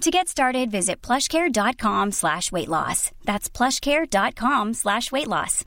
[0.00, 3.10] To get started, visit plushcare.com slash weight loss.
[3.24, 5.64] That's plushcare.com slash weight loss.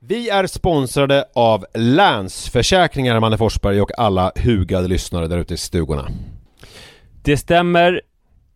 [0.00, 6.08] Vi är sponsrade av Länsförsäkringar, Manne Forsberg och alla hugade lyssnare där ute i stugorna.
[7.22, 8.00] Det stämmer.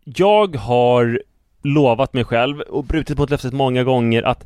[0.03, 1.21] Jag har
[1.63, 4.45] lovat mig själv och brutit mot löftet många gånger att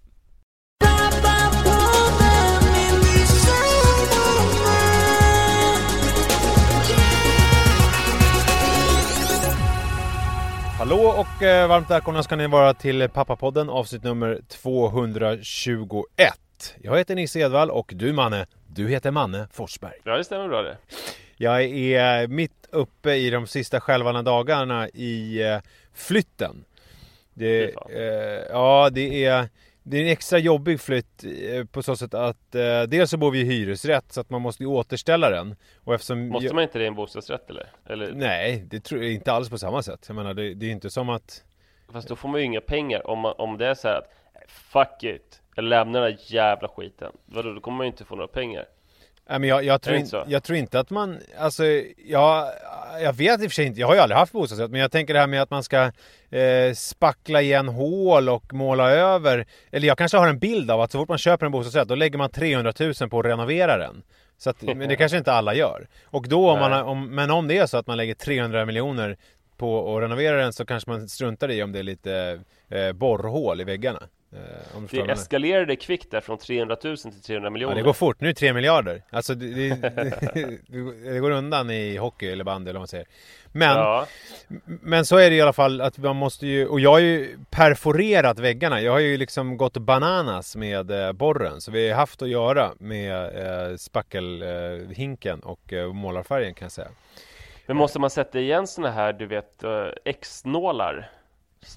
[10.81, 16.33] Hallå och eh, varmt välkomna ska ni vara till Pappapodden avsnitt nummer 221.
[16.81, 19.93] Jag heter Nisse Edvall och du Manne, du heter Manne Forsberg.
[20.03, 20.77] Ja, det stämmer bra det.
[21.37, 25.59] Jag är mitt uppe i de sista skälvande dagarna i eh,
[25.93, 26.65] flytten.
[27.33, 29.49] Det, eh, ja, det är,
[29.83, 33.31] det är en extra jobbig flytt eh, på så sätt att eh, dels så bor
[33.31, 35.55] vi i hyresrätt så att man måste ju återställa den.
[35.83, 37.71] Och eftersom Måste jag, man inte det i en bostadsrätt eller?
[37.85, 38.11] eller?
[38.11, 40.05] Nej, det tror jag inte alls på samma sätt.
[40.07, 41.43] Jag menar, det, det är inte som att
[41.91, 44.11] Fast då får man ju inga pengar om, man, om det är så här att
[44.47, 48.15] Fuck it, jag lämnar den här jävla skiten Vadå, då kommer man ju inte få
[48.15, 48.65] några pengar
[49.29, 51.63] Nej, men jag, jag, tror in, jag tror inte att man, alltså
[52.05, 52.51] jag,
[52.99, 54.91] jag vet i och för sig inte, jag har ju aldrig haft bostadsrätt, men jag
[54.91, 55.91] tänker det här med att man ska
[56.29, 59.45] eh, spackla igen hål och måla över.
[59.71, 61.95] Eller jag kanske har en bild av att så fort man köper en bostadsrätt, då
[61.95, 64.03] lägger man 300 000 på att renovera den.
[64.37, 65.87] Så att, men det kanske inte alla gör.
[66.05, 69.17] Och då om man, om, men om det är så att man lägger 300 miljoner
[69.57, 73.61] på att renovera den så kanske man struntar i om det är lite eh, borrhål
[73.61, 74.03] i väggarna.
[74.33, 78.21] Eh, Det eskalerade kvickt där från 300 000 till 300 miljoner Ja, det går fort.
[78.21, 79.03] Nu är det 3 miljarder.
[79.09, 79.79] Alltså, det, det,
[80.33, 80.57] det,
[81.13, 83.07] det går undan i hockey eller bandy eller vad man säger.
[83.51, 84.07] Men, Ja,
[84.65, 87.37] men så är det i alla fall att man måste ju, och jag har ju
[87.49, 88.81] perforerat väggarna.
[88.81, 91.61] Jag har ju liksom gått bananas med eh, borren.
[91.61, 93.23] Så vi har haft att göra med
[93.71, 96.89] eh, spackelhinken eh, och eh, målarfärgen kan jag säga.
[97.65, 101.09] men måste man sätta igen såna här, du vet, eh, X-nålar?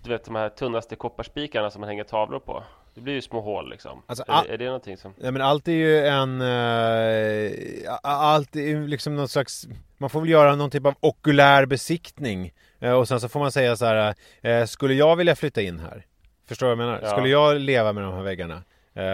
[0.03, 2.65] Du vet de här tunnaste kopparspikarna som man hänger tavlor på
[2.95, 5.15] Det blir ju små hål liksom Alltså, är, är det någonting som...
[5.17, 6.41] Nej men allt är ju en...
[6.41, 9.67] Eh, allt är ju liksom någon slags...
[9.99, 12.53] Man får väl göra någon typ av okulär besiktning.
[12.81, 14.15] Eh, och sen så får man säga så här.
[14.43, 16.07] Eh, skulle jag vilja flytta in här?
[16.49, 17.01] Förstår du vad jag menar?
[17.03, 17.11] Ja.
[17.11, 18.63] Skulle jag leva med de här väggarna?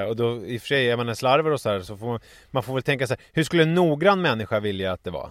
[0.08, 2.06] Och då i och för sig är man en slarver och så här så får
[2.06, 2.20] man,
[2.50, 3.20] man får väl tänka så här.
[3.32, 5.30] Hur skulle en noggrann människa vilja att det var?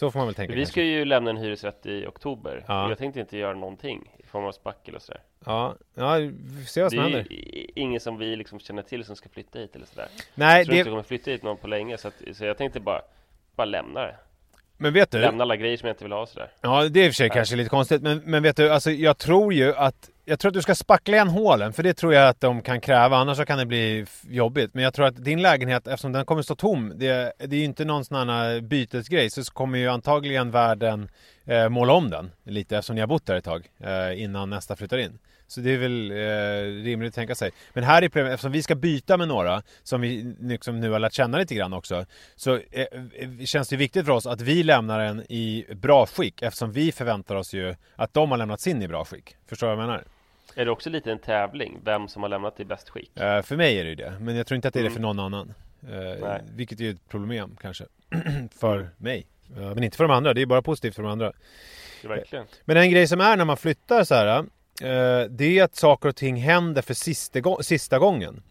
[0.00, 0.72] Så får man väl tänka Vi kanske.
[0.72, 2.88] ska ju lämna en hyresrätt i oktober Ja.
[2.88, 6.30] Jag tänkte inte göra någonting i form av spackel och sådär Ja, ja, vi
[6.62, 7.26] får se vad Det som är händer.
[7.30, 10.56] ju i- ingen som vi liksom känner till som ska flytta hit eller sådär Nej,
[10.58, 12.58] Jag tror det, inte det kommer flytta hit någon på länge så, att, så jag
[12.58, 13.02] tänkte bara
[13.56, 14.16] Bara lämna det
[14.76, 15.18] Men vet du?
[15.18, 16.50] Lämna alla grejer som jag inte vill ha sådär.
[16.60, 18.02] Ja, det är i och för sig kanske lite konstigt.
[18.02, 21.14] Men, men vet du, alltså jag tror ju att jag tror att du ska spackla
[21.14, 24.06] igen hålen, för det tror jag att de kan kräva, annars så kan det bli
[24.28, 24.74] jobbigt.
[24.74, 27.64] Men jag tror att din lägenhet, eftersom den kommer stå tom, det, det är ju
[27.64, 31.08] inte någon sån här eh, bytesgrej, så kommer ju antagligen värden
[31.44, 34.76] eh, måla om den lite eftersom ni har bott där ett tag eh, innan nästa
[34.76, 35.18] flyttar in.
[35.46, 37.50] Så det är väl eh, rimligt att tänka sig.
[37.72, 40.98] Men här är problemet, eftersom vi ska byta med några som vi liksom nu har
[40.98, 42.06] lärt känna lite grann också,
[42.36, 46.42] så eh, eh känns det viktigt för oss att vi lämnar den i bra skick
[46.42, 49.36] eftersom vi förväntar oss ju att de har lämnat sin i bra skick.
[49.48, 50.04] Förstår du vad jag menar?
[50.60, 53.10] Är det också lite en tävling, vem som har lämnat det i bäst skick?
[53.20, 54.88] Uh, för mig är det ju det, men jag tror inte att det är det
[54.88, 54.94] Mm.
[54.94, 55.54] för någon annan.
[55.90, 57.84] Uh, vilket är ett problem kanske.
[58.60, 59.26] för mig.
[59.56, 61.32] Uh, men inte för de andra, det är bara positivt för de andra.
[62.04, 62.44] Verkligen.
[62.64, 64.44] Men en grej som är när man flyttar så här.
[65.28, 68.42] Det är att saker och ting händer för sista, sista gången.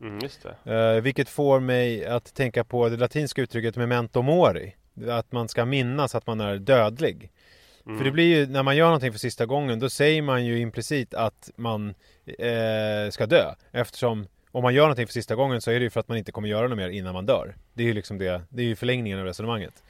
[0.00, 0.18] Mm.
[0.66, 4.76] Uh, vilket får mig att tänka på det latinska uttrycket memento mori.
[5.08, 7.30] Att man ska minnas att man är dödlig.
[7.86, 7.98] Mm.
[7.98, 10.58] För det blir ju, när man gör någonting för sista gången, då säger man ju
[10.58, 11.94] implicit att man
[12.38, 13.54] eh, ska dö.
[13.72, 16.18] Eftersom om man gör någonting för sista gången så är det ju för att man
[16.18, 17.54] inte kommer göra något mer innan man dör.
[17.72, 19.82] Det är ju liksom det, det är ju förlängningen av resonemanget.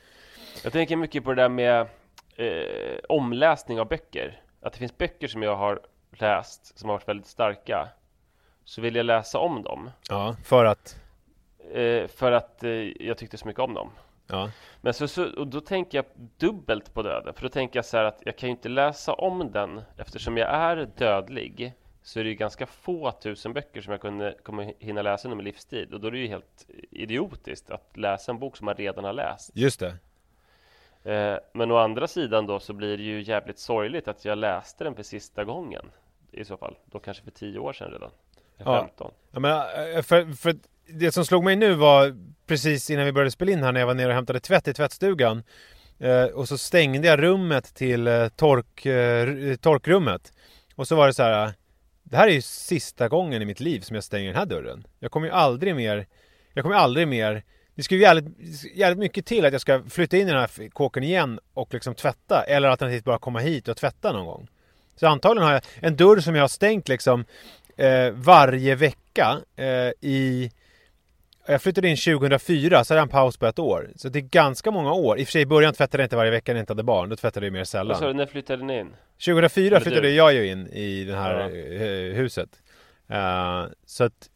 [0.63, 1.81] Jag tänker mycket på det där med
[2.37, 4.41] eh, omläsning av böcker.
[4.63, 7.89] Att det finns böcker som jag har läst som har varit väldigt starka.
[8.65, 9.91] Så vill jag läsa om dem.
[10.09, 11.01] Ja, för att...
[11.75, 12.71] Eh, för att eh,
[13.07, 13.91] jag tyckte så mycket om dem.
[14.31, 14.51] Ja.
[14.81, 16.05] Men så, så, och då tänker jag
[16.39, 17.35] dubbelt på döden.
[17.35, 20.37] För då tänker jag så här att jag kan ju inte läsa om den eftersom
[20.37, 21.75] jag är dödlig.
[22.03, 25.37] Så är det ju ganska få tusen böcker som jag kunde, kommer hinna läsa under
[25.37, 25.95] min livstid.
[25.95, 29.13] Och då är det ju helt idiotiskt att läsa en bok som man redan har
[29.13, 29.51] läst.
[29.55, 29.97] Just det.
[31.03, 34.85] Eh, men å andra sidan då så blir det ju jävligt sorgligt att jag läste
[34.85, 35.87] den för sista gången.
[36.33, 36.77] I så fall.
[36.85, 38.11] Då kanske för tio år sedan redan.
[38.57, 38.81] Ja.
[38.81, 39.13] 15.
[39.31, 39.51] Ja, men,
[39.97, 40.55] eh, för, för
[40.87, 42.17] det som slog mig nu var
[42.51, 44.75] precis innan vi började spela in här när jag var nere och hämtade tvätt i
[44.75, 45.43] tvättstugan.
[45.99, 50.33] Eh, och så stängde jag rummet till eh, tork, eh, torkrummet.
[50.75, 51.53] Och så var det så här.
[52.03, 54.87] Det här är ju sista gången i mitt liv som jag stänger den här dörren.
[54.99, 56.07] Jag kommer ju aldrig mer
[56.55, 57.43] Jag kommer aldrig mer
[57.75, 58.27] Det ska ju jävligt,
[58.75, 61.95] jävligt mycket till att jag ska flytta in i den här kåken igen och liksom
[61.95, 62.45] tvätta.
[62.49, 64.49] Eller alternativt bara komma hit och tvätta någon gång.
[64.97, 67.25] Så antagligen har jag en dörr som jag har stängt liksom
[67.77, 70.51] eh, varje vecka eh, i
[71.53, 73.91] jag flyttade in 2004, så hade jag en paus på ett år.
[73.97, 75.19] Så det är ganska många år.
[75.19, 76.83] I och för sig i början tvättade jag inte varje vecka när jag inte hade
[76.83, 77.09] barn.
[77.09, 78.03] Då tvättade jag mer Vad sa sällan.
[78.03, 78.91] du, när flyttade ni in?
[79.25, 80.15] 2004 Eller flyttade du?
[80.15, 81.85] jag ju in i det här Ja.
[81.85, 82.49] eh, huset.
[83.09, 84.31] Eh, så att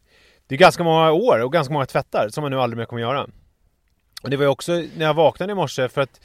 [0.47, 3.01] det är ganska många år och ganska många tvättar som man nu aldrig mer kommer
[3.01, 3.27] göra.
[4.23, 6.21] Och det var ju också när jag vaknade i morse för att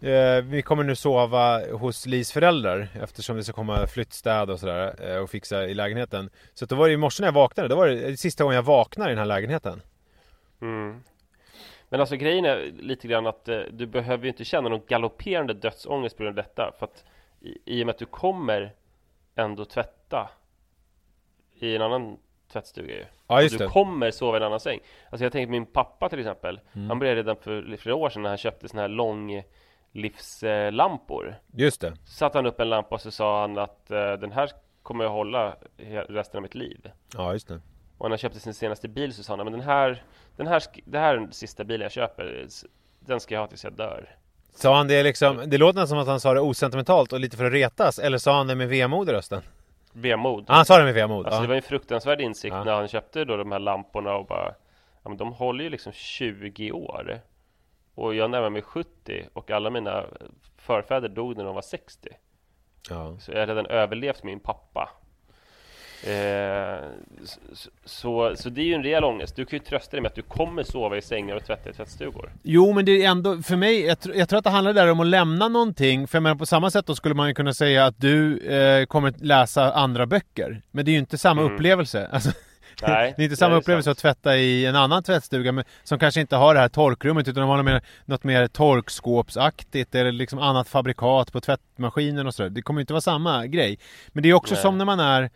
[0.00, 5.10] eh, vi kommer nu sova hos Lis föräldrar eftersom det ska komma flyttstäd och sådär
[5.10, 6.30] eh, och fixa i lägenheten.
[6.54, 8.56] Så att då var det i morse när jag vaknade, då var det sista gången
[8.56, 9.82] jag vaknade i den här lägenheten.
[10.60, 11.02] Mm.
[11.88, 15.54] Men alltså grejen är lite grann att eh, du behöver ju inte känna någon galopperande
[15.54, 16.72] dödsångest på grund av detta.
[16.78, 17.04] För att
[17.40, 18.74] i, i och med att du kommer
[19.34, 20.30] ändå tvätta
[21.54, 22.16] i en annan
[22.52, 23.04] tvättstuga ju.
[23.26, 23.70] Ja just och du det.
[23.70, 24.80] kommer sova i en annan säng.
[25.10, 26.60] Alltså jag tänker min pappa till exempel.
[26.72, 26.88] Mm.
[26.88, 31.34] Han började redan för flera år sedan när han köpte såna här långlivslampor.
[31.52, 31.96] Just det.
[32.06, 34.50] Satte han upp en lampa och så sa han att eh, den här
[34.82, 35.56] kommer jag hålla
[36.08, 36.90] resten av mitt liv.
[37.16, 37.60] Ja just det.
[37.98, 40.02] Och när han köpte sin senaste bil så sa han, men den här,
[40.36, 42.46] den här, det här är den sista bilen jag köper.
[43.00, 44.16] Den ska jag ha tills jag dör.
[44.54, 47.36] Sa han det liksom, det låter nästan som att han sa det osentimentalt och lite
[47.36, 49.42] för att retas, eller sa han det med vemod i rösten?
[49.92, 50.44] Vemod.
[50.48, 51.26] Ja, han sa det med vemod.
[51.26, 51.42] Alltså ja.
[51.42, 52.64] det var en fruktansvärd insikt Ja.
[52.64, 54.54] när han köpte då de här lamporna och bara
[55.02, 57.20] Ja men de håller ju liksom 20 år
[57.94, 60.04] Och jag närmar mig 70 och alla mina
[60.56, 62.08] förfäder dog när de var 60
[62.90, 63.16] ja.
[63.20, 64.90] Så jag har redan överlevt min pappa
[66.06, 66.78] eh,
[67.84, 70.14] så, så, det är ju en rejäl ångest Du kan ju trösta dig med att
[70.14, 73.56] du kommer sova i sängar och tvätta i tvättstugor Jo, men det är ändå, för
[73.56, 76.08] mig, jag, jag tror att det handlar där om att lämna någonting.
[76.08, 78.86] För jag menar, på samma sätt då skulle man ju kunna säga att du eh,
[78.86, 80.62] kommer läsa andra böcker.
[80.70, 81.54] Men det är ju inte samma Mm.
[81.54, 82.08] upplevelse.
[82.12, 82.30] Alltså,
[82.82, 83.98] Nej, det är inte samma är upplevelse sant.
[83.98, 87.40] att tvätta i en annan tvättstuga men, som kanske inte har det här torkrummet utan
[87.40, 92.50] de har något mer, något mer torkskåpsaktigt eller liksom annat fabrikat på tvättmaskinen och sådär.
[92.50, 93.78] Det kommer inte vara samma grej.
[94.08, 94.62] Men det är också Nej.
[94.62, 95.30] som när man är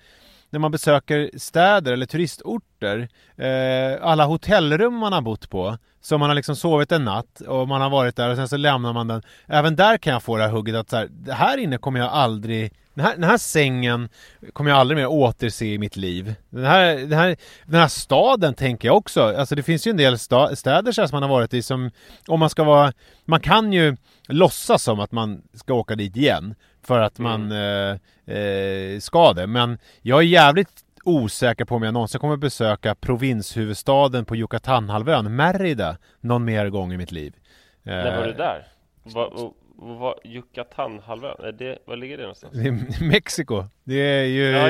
[0.51, 6.31] när man besöker städer eller turistorter, eh, alla hotellrum man har bott på, som man
[6.31, 9.09] har liksom sovit en natt och man har varit där och sen så lämnar man
[9.09, 9.23] den.
[9.47, 12.01] Även där kan jag få det här hugget att så här, det här inne kommer
[12.01, 14.09] jag aldrig, den här, den här sängen
[14.53, 16.35] kommer jag aldrig mer återse i mitt liv.
[16.51, 17.37] Den här, den här,
[17.67, 21.09] den här staden tänker jag också, alltså det finns ju en del sta- städer som
[21.13, 21.91] man har varit i som,
[22.27, 22.93] om man ska vara,
[23.25, 23.97] man kan ju
[24.29, 26.55] låtsas som att man ska åka dit igen
[26.89, 29.47] för att man eh, eh, ska det.
[29.47, 35.97] Men jag är jävligt osäker på om jag någonsin kommer besöka provinshuvudstaden på Yucatanhalvön, Mérida,
[36.21, 37.35] någon mer gång i mitt liv.
[37.83, 38.67] När var Eh, du där?
[39.03, 42.53] Vad, och, och vad, Yucatan-halvön, är det, var ligger det någonstans?
[42.53, 43.65] Det är Mexiko.
[43.89, 44.67] Det är ju Ja,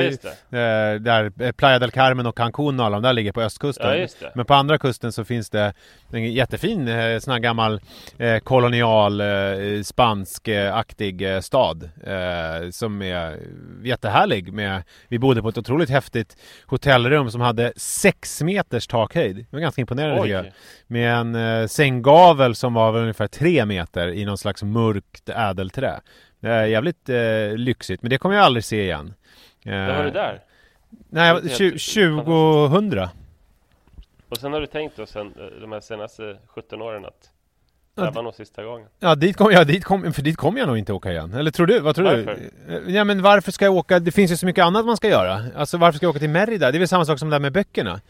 [0.49, 0.57] det.
[0.57, 4.07] eh, där eh, Playa del Carmen och Cancún och alla de där ligger på östkusten.
[4.21, 4.29] Ja.
[4.35, 5.73] Men på andra kusten så finns det
[6.11, 7.81] en jättefin eh, sån här gammal
[8.17, 9.27] eh, kolonial eh,
[9.83, 11.89] spansk-aktig eh, stad
[12.71, 13.37] som är
[13.83, 14.53] jättehärlig.
[14.53, 19.35] Med, vi bodde på ett otroligt häftigt hotellrum som hade sex meters takhöjd.
[19.35, 20.45] Det var ganska imponerande tycker jag.
[20.87, 25.99] Med en sänggavel som var väl ungefär tre meter i någon slags mörkt ädelträ.
[26.39, 29.13] Det är jävligt eh, lyxigt, men det kommer jag aldrig se igen.
[29.65, 30.39] Eh, när var du där?
[31.09, 33.09] Nej, Det är tju- helt 2000.
[34.29, 37.29] Och sen har du tänkt då sen eh, de här senaste 17 åren att
[37.95, 38.87] Ja, det här var nog sista gången?
[38.99, 41.33] Ja, dit kommer jag, dit kom, för dit kommer jag nog inte åka igen.
[41.33, 41.79] Eller tror du?
[41.79, 42.39] Vad tror Varför?
[42.67, 42.73] du?
[42.89, 43.99] Eh, Ja, men varför ska jag åka?
[43.99, 45.41] Det finns ju så mycket annat man ska göra.
[45.55, 46.71] Alltså varför ska jag åka till Merida?
[46.71, 48.01] Det är väl samma sak som det där med böckerna.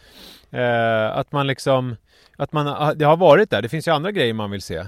[0.52, 1.96] Eh, att man liksom,
[2.40, 3.62] att man, det har varit där.
[3.62, 4.86] Det finns ju andra grejer man vill se.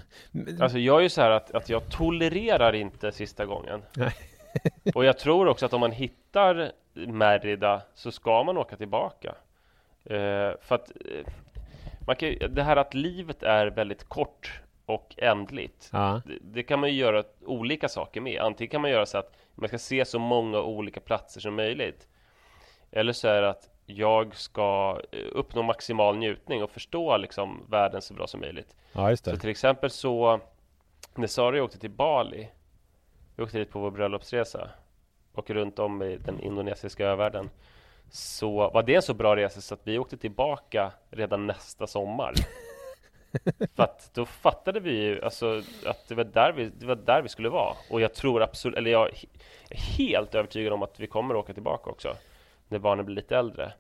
[0.60, 3.81] Alltså jag är ju så här att, att jag tolererar inte sista gången.
[3.96, 4.13] Nej.
[4.96, 9.36] Och jag tror också att om man hittar Merida så ska man åka tillbaka.
[10.05, 11.34] Eh, för att eh,
[12.08, 15.89] man kan, det här att livet är väldigt kort och ändligt.
[15.91, 16.22] Ja.
[16.25, 18.41] Det, det kan man ju göra olika saker med.
[18.41, 22.08] Antingen kan man göra så att man ska se så många olika platser som möjligt.
[22.91, 28.02] Eller så är det att jag ska eh, uppnå maximal njutning och förstå liksom världen
[28.02, 28.76] så bra som möjligt.
[28.94, 29.38] ja, just Så det.
[29.38, 30.40] till exempel så
[31.16, 32.50] när Sara och jag åkte till Bali
[33.36, 34.70] Vi åkte dit på vår bröllopsresa
[35.34, 37.50] och runt om i den indonesiska övärlden
[38.12, 42.34] så var det en så bra resa så att vi åkte tillbaka redan nästa sommar.
[43.76, 47.22] För att då fattade vi ju alltså, att det var, där vi, det var där
[47.22, 47.76] vi skulle vara.
[47.90, 49.10] Och jag tror absolut, eller jag
[49.70, 52.16] är helt övertygad om att vi kommer åka tillbaka också.
[52.72, 53.74] När barnen blir lite äldre.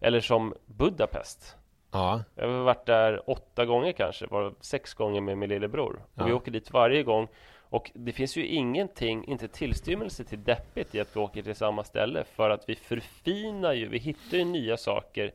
[0.00, 1.56] Eller som Budapest.
[1.90, 2.22] Ja.
[2.34, 6.00] Jag har varit där åtta gånger kanske, var sex gånger med min lillebror.
[6.14, 6.24] Och Ja.
[6.24, 7.28] vi åker dit varje gång.
[7.68, 11.84] Och det finns ju ingenting, inte tillstymmelse till deppigt i att vi åker till samma
[11.84, 12.24] ställe.
[12.24, 15.32] För att vi förfinar ju, vi hittar ju nya saker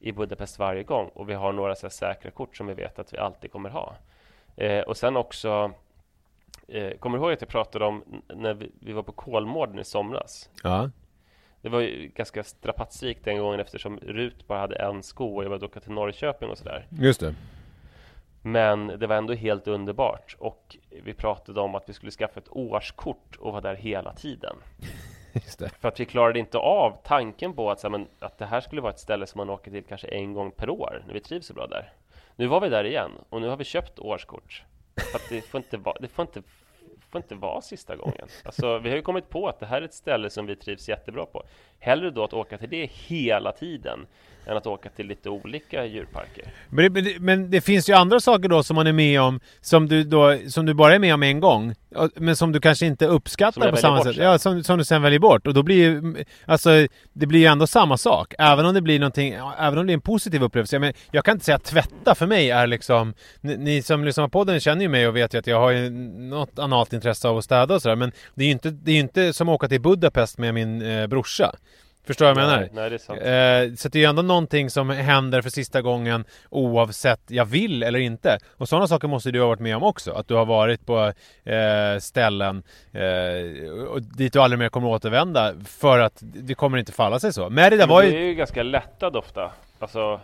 [0.00, 1.08] i Budapest varje gång.
[1.14, 3.94] Och vi har några så säkra kort som vi vet att vi alltid kommer ha.
[4.56, 5.72] Eh, och sen också,
[6.68, 9.84] eh, kommer du ihåg att jag pratade om när vi, vi var på Kolmården i
[9.84, 10.50] somras?
[10.62, 10.90] Ja.
[11.62, 15.50] Det var ju ganska strapatsrikt den gången eftersom Rut bara hade en sko och jag
[15.50, 16.86] behövde åka till Norrköping och sådär.
[16.90, 17.34] Just det.
[18.42, 22.48] Men det var ändå helt underbart och vi pratade om att vi skulle skaffa ett
[22.50, 24.56] årskort och vara där hela tiden.
[25.32, 25.68] Just det.
[25.68, 28.60] För att vi klarade inte av tanken på att, så här, men, att det här
[28.60, 31.20] skulle vara ett ställe som man åker till kanske en gång per år när vi
[31.20, 31.92] trivs så bra där.
[32.36, 34.64] Nu var vi där igen och nu har vi köpt årskort.
[34.96, 36.42] För att det får inte vara, det får inte,
[37.10, 38.28] får inte vara sista gången.
[38.44, 40.88] Alltså, vi har ju kommit på att det här är ett ställe som vi trivs
[40.88, 41.42] jättebra på.
[41.80, 44.06] Hellre då att åka till det hela tiden
[44.48, 46.44] än att åka till lite olika djurparker.
[46.68, 49.88] Men det, men, det, finns ju andra saker då som man är med om som
[49.88, 51.74] du, då, som du bara är med om en gång
[52.14, 54.16] Men som du kanske inte uppskattar på samma bort sätt.
[54.16, 54.24] Sen.
[54.24, 55.46] Ja, som, som du sen väljer bort.
[55.46, 58.34] Och då blir ju Alltså Det blir ju ändå samma sak.
[58.38, 60.76] Även om det blir någonting Även om det är en positiv upplevelse.
[60.76, 64.04] Jag, men, jag kan inte säga att tvätta för mig är liksom Ni, ni som
[64.04, 66.92] lyssnar på podden känner ju mig och vet ju att jag har ju något annat
[66.92, 67.96] intresse av att städa och sådär.
[67.96, 70.82] Men det är ju inte, det är inte som att åka till Budapest med min
[70.82, 71.52] eh, brorsa
[72.08, 72.58] Förstår vad jag menar?
[72.60, 73.72] Nej, nej, det är sant.
[73.72, 77.82] Eh, så det är ju ändå någonting som händer för sista gången oavsett jag vill
[77.82, 78.38] eller inte.
[78.56, 80.12] Och sådana saker måste du ha varit med om också.
[80.12, 81.12] Att du har varit på
[81.44, 82.62] eh, ställen
[82.92, 87.32] eh, och dit du aldrig mer kommer återvända för att det kommer inte falla sig
[87.32, 87.50] så.
[87.50, 88.16] Men var du ju...
[88.16, 89.50] är ju ganska lättad ofta.
[89.78, 90.20] Alltså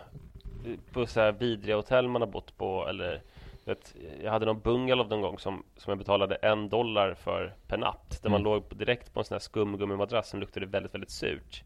[0.93, 3.21] på så här vidriga hotell man har bott på eller
[3.65, 7.77] vet, jag hade någon bungalow någon gång som, som jag betalade en dollar för per
[7.77, 8.19] natt.
[8.21, 8.51] Där man Mm.
[8.51, 11.63] låg direkt på en sån här skumgummimadrass som luktade väldigt, väldigt surt.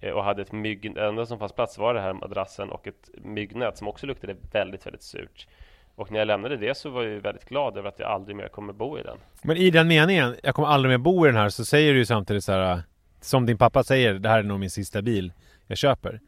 [0.00, 2.86] Eh, Och hade ett mygg, det enda som fanns plats var det här madrassen och
[2.86, 5.46] ett myggnät som också luktade väldigt, väldigt surt.
[5.94, 8.36] Och när jag lämnade det så var jag ju väldigt glad över att jag aldrig
[8.36, 9.16] mer kommer bo i den.
[9.42, 11.98] Men i den meningen, jag kommer aldrig mer bo i den här, så säger du
[11.98, 12.82] ju samtidigt så här
[13.20, 15.32] Som din pappa säger, det här är nog min sista bil
[15.66, 16.20] jag köper.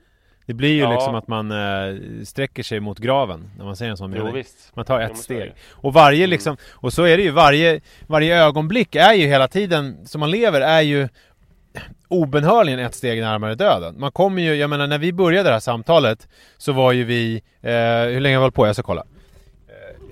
[0.46, 0.92] Det blir ju Ja.
[0.92, 4.34] liksom att man eh, sträcker sig mot graven när man säger en sån Jo mening.
[4.34, 4.76] visst.
[4.76, 5.52] Man tar Jo, ett steg.
[5.70, 6.30] Och varje Mm.
[6.30, 10.30] liksom, och så är det ju, varje, varje ögonblick är ju hela tiden som man
[10.30, 11.08] lever är ju
[12.08, 14.00] obenhörligen ett steg närmare döden.
[14.00, 17.42] Man kommer ju, jag menar när vi började det här samtalet så var ju vi,
[17.60, 17.72] eh,
[18.12, 18.66] hur länge har vi hållit på?
[18.66, 19.04] Jag ska kolla.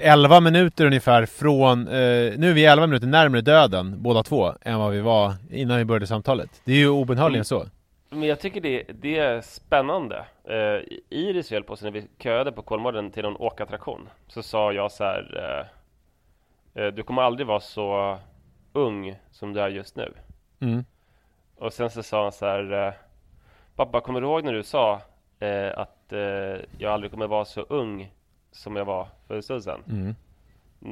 [0.00, 1.92] Eh, 11 minuter ungefär från, eh,
[2.38, 5.84] nu är vi 11 minuter närmare döden båda två än vad vi var innan vi
[5.84, 6.50] började samtalet.
[6.64, 7.44] Det är ju obenhörligen Mm.
[7.44, 7.66] så.
[8.12, 10.16] Men jag tycker det, det är spännande.
[10.44, 14.08] Eh, Iris höll på sig när vi köade på Kolmården till någon åkattraktion.
[14.28, 15.24] Så sa jag så här.
[16.74, 18.18] Eh, eh, du kommer aldrig vara så
[18.72, 20.12] ung som du är just nu.
[20.60, 20.84] Mm.
[21.60, 22.86] Och sen så sa han så här.
[22.86, 22.92] Eh,
[23.76, 25.00] Pappa, kommer du ihåg när du sa
[25.38, 26.18] eh, att eh,
[26.78, 28.12] jag aldrig kommer vara så ung
[28.52, 29.82] som jag var för en stund sedan?
[29.88, 30.14] Mm.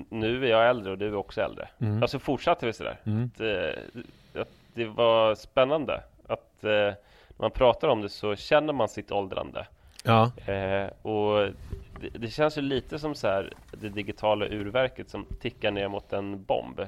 [0.08, 1.68] Nu är jag äldre och du är också äldre.
[1.78, 2.02] Mm.
[2.02, 3.00] Alltså fortsatte vi sådär.
[3.04, 3.30] Mm.
[3.34, 4.44] Att, eh,
[4.74, 6.02] det var spännande.
[6.26, 6.94] Att eh, när
[7.36, 9.66] man pratar om det så känner man sitt åldrande.
[10.04, 10.32] Ja.
[10.52, 11.52] Eh, och
[12.00, 16.12] det, det känns ju lite som så här det digitala urverket som tickar ner mot
[16.12, 16.80] en bomb.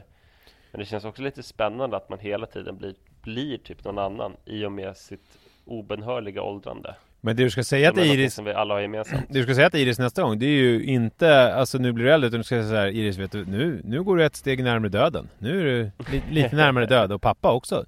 [0.71, 4.37] Men det känns också lite spännande att man hela tiden blir, blir typ någon annan
[4.45, 6.95] i och med sitt obenhörliga åldrande.
[7.21, 9.23] Men det du ska säga till Iris som vi alla har gemensamt.
[9.29, 12.05] Det du ska säga till Iris nästa gång, det är ju inte alltså nu blir
[12.05, 14.25] du äldre, utan du ska säga så här, Iris vet du, nu, nu går du
[14.25, 15.29] ett steg närmare döden.
[15.39, 17.85] Nu är du li, lite närmare död och pappa också.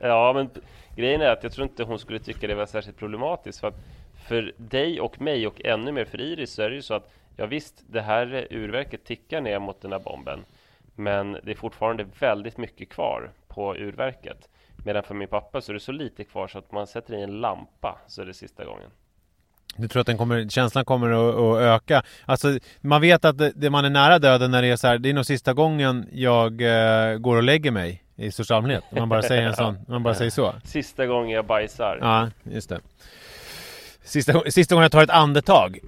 [0.00, 0.50] Ja, men
[0.96, 3.60] grejen är att jag tror inte hon skulle tycka det var särskilt problematiskt.
[3.60, 3.78] För att
[4.28, 7.10] för dig och mig och ännu mer för Iris så är det ju så att
[7.36, 10.40] ja visst, det här urverket tickar ner mot den här bomben.
[10.94, 14.48] Men det är fortfarande väldigt mycket kvar på urverket.
[14.84, 17.22] Medan för min pappa så är det så lite kvar så att man sätter i
[17.22, 18.90] en lampa så är det sista gången.
[19.76, 22.02] Du tror att den kommer, känslan kommer att, att öka?
[22.24, 24.98] Alltså man vet att det, det man är nära döden när det är så här,
[24.98, 28.84] det är nog sista gången jag eh, går och lägger mig i största allmänhet.
[28.90, 30.54] Man bara säger en sån, man bara säger så.
[30.64, 31.98] Sista gången jag bajsar.
[32.00, 32.80] Ja, just det.
[34.02, 35.78] Sista, sista gången jag tar ett andetag.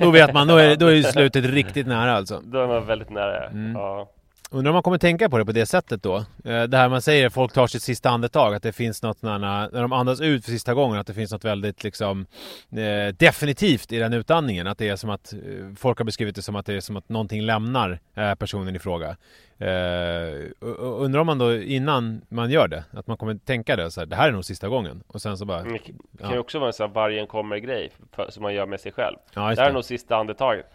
[0.00, 2.42] Då vet man, då är, då är slutet riktigt nära alltså.
[2.44, 3.46] Då är man väldigt nära.
[3.46, 3.72] Mm.
[3.72, 4.08] Ja.
[4.50, 6.16] Undrar om man kommer tänka på det på det sättet då?
[6.44, 9.38] Eh, Det här man säger, folk tar sitt sista andetag, att det finns något när,
[9.38, 12.26] när de andas ut för sista gången, att det finns något väldigt liksom
[12.72, 14.66] eh, definitivt i den utandningen.
[14.66, 15.38] Att det är som att, eh,
[15.76, 18.78] folk har beskrivit det som att det är som att någonting lämnar eh, personen i
[18.78, 19.16] fråga.
[19.58, 24.00] Eh, undrar om man då innan man gör det, att man kommer tänka det så
[24.00, 25.02] här, det här är nog sista gången.
[25.06, 26.32] Och sen så bara, Det kan Ja.
[26.32, 27.90] ju också vara en sån här vargen kommer-grej
[28.28, 29.16] som man gör med sig själv.
[29.34, 30.66] ja Det här är nog sista andetaget.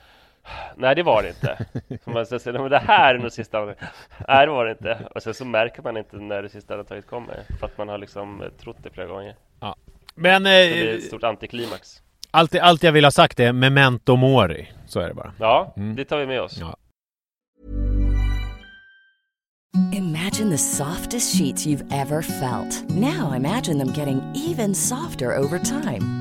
[0.76, 1.66] Nej, det var det inte.
[2.04, 3.90] Så man säger, men det här är nog sista andetaget.
[4.28, 5.08] Nej, det var det inte.
[5.16, 7.40] Och sen så märker man inte när det sista andetaget kommer.
[7.60, 9.36] För att man har liksom eh, trott det flera gånger.
[10.16, 12.02] Men Så det är eh, ett stort antiklimax.
[12.32, 14.72] allt, allt jag vill ha sagt är memento mori.
[14.86, 15.34] Så är det bara.
[15.40, 15.96] Ja, Mm.
[15.96, 16.58] det tar vi med oss.
[16.60, 16.76] Ja.
[19.94, 22.90] Imagine the softest sheets you've ever felt.
[22.90, 26.21] Now imagine them getting even softer over time.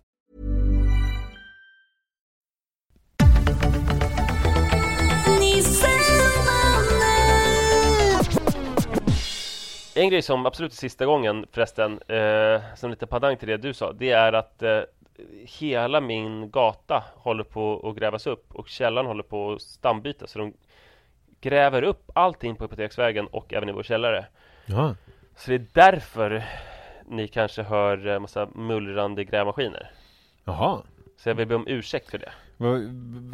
[9.95, 13.73] En grej som absolut är sista gången förresten, eh, som lite padang till det du
[13.73, 14.81] sa, det är att eh,
[15.59, 20.31] hela min gata håller på att grävas upp och källaren håller på att stambytas.
[20.31, 20.53] Så de
[21.41, 24.25] gräver upp allting på Hypoteksvägen och även i vår källare.
[24.65, 24.95] Ja.
[25.35, 26.43] Så det är därför
[27.05, 29.91] ni kanske hör eh, massa mullrande grävmaskiner.
[30.45, 30.81] Jaha.
[31.17, 32.31] Så jag vill be om ursäkt för det.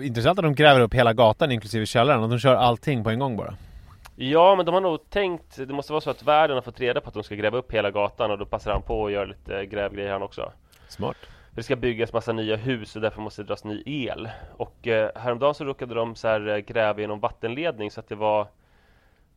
[0.05, 3.19] Intressant att de gräver upp hela gatan inklusive källaren och de kör allting på en
[3.19, 3.55] gång bara.
[4.19, 7.01] Ja, men de har nog tänkt, det måste vara så att världen har fått reda
[7.01, 9.25] på att de ska gräva upp hela gatan och då passar han på att göra
[9.25, 10.51] lite grävgrejer han också.
[10.87, 11.17] Smart.
[11.51, 14.29] Det ska byggas massa nya hus och därför måste det dras ny el.
[14.57, 18.15] Och eh, häromdagen så råkade de så här eh, gräva genom vattenledning så att det
[18.15, 18.47] var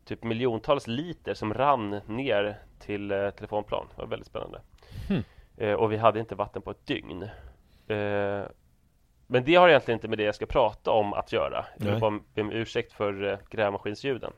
[0.05, 3.87] typ miljontals liter som rann ner till eh, telefonplan.
[3.95, 4.61] Det var väldigt spännande.
[5.07, 5.23] Hmm.
[5.57, 7.23] Eh, och vi hade inte vatten på ett dygn.
[7.87, 8.43] Eh,
[9.27, 11.65] men det har egentligen inte med det jag ska prata om att göra.
[11.77, 14.31] Jag vill bara be om ursäkt för eh, grävmaskinsljuden.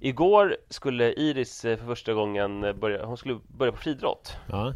[0.00, 4.36] Igår skulle Iris eh, för första gången eh, börja, hon skulle börja på friidrott.
[4.46, 4.72] Ja.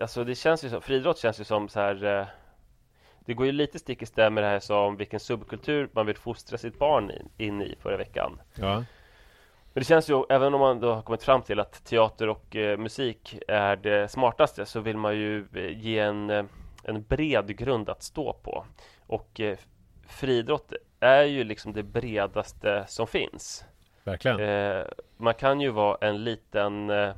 [0.00, 2.26] Alltså det känns ju som, friidrott känns ju som så här eh,
[3.20, 6.16] Det går ju lite stick i stäv med det här som vilken subkultur man vill
[6.16, 8.84] fostra sitt barn in, in i förra veckan Ja.
[9.74, 12.56] Men det känns ju, även om man då har kommit fram till att teater och
[12.56, 16.30] eh, musik är det smartaste så vill man ju ge en,
[16.82, 18.64] en bred grund att stå på
[19.06, 19.58] Och eh,
[20.06, 23.64] friidrott är ju liksom det bredaste som finns
[24.04, 24.40] Verkligen.
[24.40, 24.84] Eh,
[25.16, 27.14] man kan ju vara en liten eh,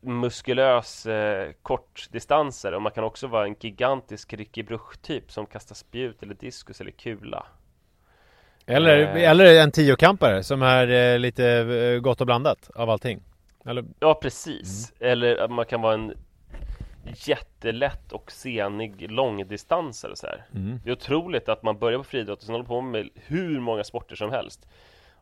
[0.00, 6.22] muskulös eh, kortdistansare och man kan också vara en gigantisk Ricky Bruch-typ som kastar spjut
[6.22, 7.46] eller diskus eller kula.
[8.66, 9.30] Eller, Eh.
[9.30, 13.22] eller en tiokampare som är eh, lite eh, gott och blandat av allting.
[13.64, 16.14] Eller, Ja precis, eller att man kan vara en
[17.14, 20.46] jättelätt och senig långdistansare så här.
[20.54, 20.80] Mm.
[20.84, 23.84] Det är otroligt att man börjar på friidrott och sen håller på med hur många
[23.84, 24.66] sporter som helst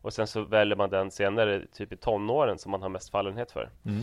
[0.03, 3.53] Och sen så väljer man den senare, typ i tonåren, som man har mest fallenhet
[3.53, 4.01] för Mm.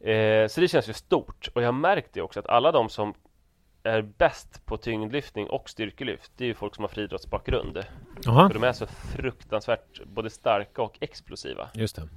[0.00, 2.88] eh, Så det känns ju stort, och jag har märkt det också att alla de
[2.88, 3.14] som
[3.82, 7.84] är bäst på tyngdlyftning och styrkelyft Det är ju folk som har friidrottsbakgrund
[8.24, 12.08] För de är så fruktansvärt både starka och explosiva just det.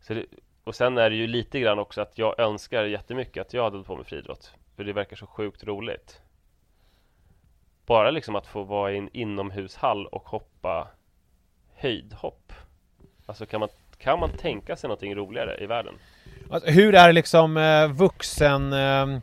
[0.00, 0.24] så det,
[0.64, 3.76] och sen är det ju lite grann också att jag önskar jättemycket att jag hade
[3.76, 4.52] hållit på med friidrott.
[4.76, 6.20] För det verkar så sjukt roligt.
[7.86, 10.88] Bara liksom att få vara i en inomhushall och hoppa
[11.74, 12.52] höjdhopp.
[13.26, 15.94] Alltså kan man, kan man tänka sig någonting roligare i världen?
[16.50, 18.72] Alltså, hur är liksom eh, vuxen...
[18.72, 19.18] Eh,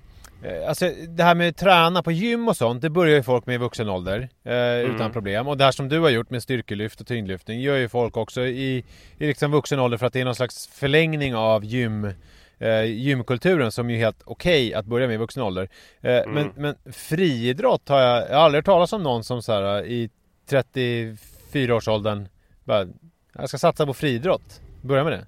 [0.67, 3.55] alltså det här med att träna på gym och sånt, det börjar ju folk med
[3.55, 4.29] i vuxen ålder.
[4.43, 5.47] Eh, Utan problem.
[5.47, 8.41] Och det här som du har gjort med styrkelyft och tyngdlyftning gör ju folk också
[8.41, 8.83] i,
[9.17, 12.11] i liksom vuxen ålder för att det är någon slags förlängning av gym
[12.59, 15.69] eh, gymkulturen som ju är helt okej att börja med i vuxen ålder.
[16.01, 19.53] Eh, men, men friidrott har jag, jag har aldrig hört talas om någon som så
[19.53, 20.09] här, i
[20.49, 22.27] 34-årsåldern
[22.63, 22.87] bara,
[23.33, 24.61] jag ska satsa på friidrott.
[24.81, 25.25] Börja med det.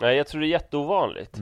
[0.00, 1.36] Nej, jag tror det är jätteovanligt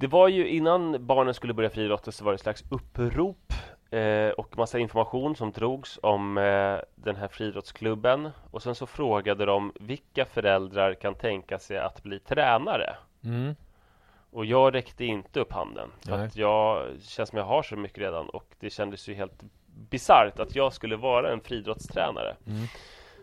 [0.00, 3.52] Det var ju innan barnen skulle börja friidrotta så var det ett slags upprop
[3.90, 9.44] eh, och massa information som drogs om eh, den här friidrottsklubben och sen så frågade
[9.44, 12.96] de vilka föräldrar kan tänka sig att bli tränare?
[13.24, 13.54] Mm.
[14.30, 16.26] Och jag räckte inte upp handen för Nej.
[16.26, 19.42] att jag känns som jag har så mycket redan och det kändes ju helt
[19.90, 22.36] bisarrt att jag skulle vara en friidrottstränare.
[22.46, 22.66] Mm.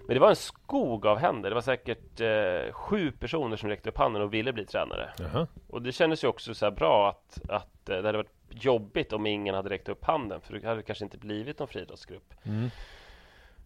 [0.07, 1.49] Men det var en skog av händer.
[1.49, 5.09] Det var säkert eh, sju personer som räckte upp handen och ville bli tränare.
[5.17, 5.47] Jaha.
[5.69, 9.25] Och det kändes ju också så bra att, att eh, det hade varit jobbigt om
[9.25, 12.33] ingen hade räckt upp handen för det hade kanske inte blivit någon friidrottsgrupp.
[12.43, 12.69] Mm.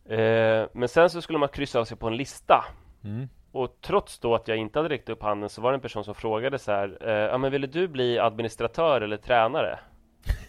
[0.06, 2.65] Eh, men sen så skulle man kryssa av sig på en lista.
[3.04, 3.30] Mm.
[3.51, 6.04] Och trots då att jag inte hade räckt upp handen så var det en person
[6.04, 9.80] som frågade så här, eh, ja men ville du bli administratör eller tränare?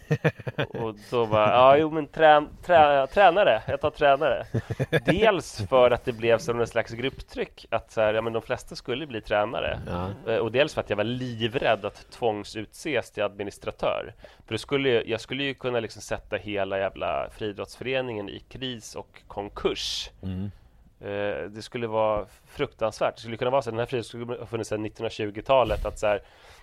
[0.69, 4.45] och då var ja jo men trän, trä, tränare, jag tar tränare.
[5.05, 8.41] Dels för att det blev som en slags grupptryck att så här, ja men de
[8.41, 9.79] flesta skulle bli tränare.
[9.87, 10.31] Ja.
[10.31, 14.13] Eh, Och dels för att jag var livrädd att tvångsutses till administratör.
[14.47, 20.09] För skulle, jag skulle ju kunna liksom sätta hela jävla friidrottsföreningen i kris och konkurs.
[20.23, 20.51] Mm.
[21.03, 23.15] Eh, Det skulle vara fruktansvärt.
[23.15, 25.85] Det skulle kunna vara så att den här friidrottsklubben har funnits sedan 1920-talet.
[25.85, 26.21] Att så här,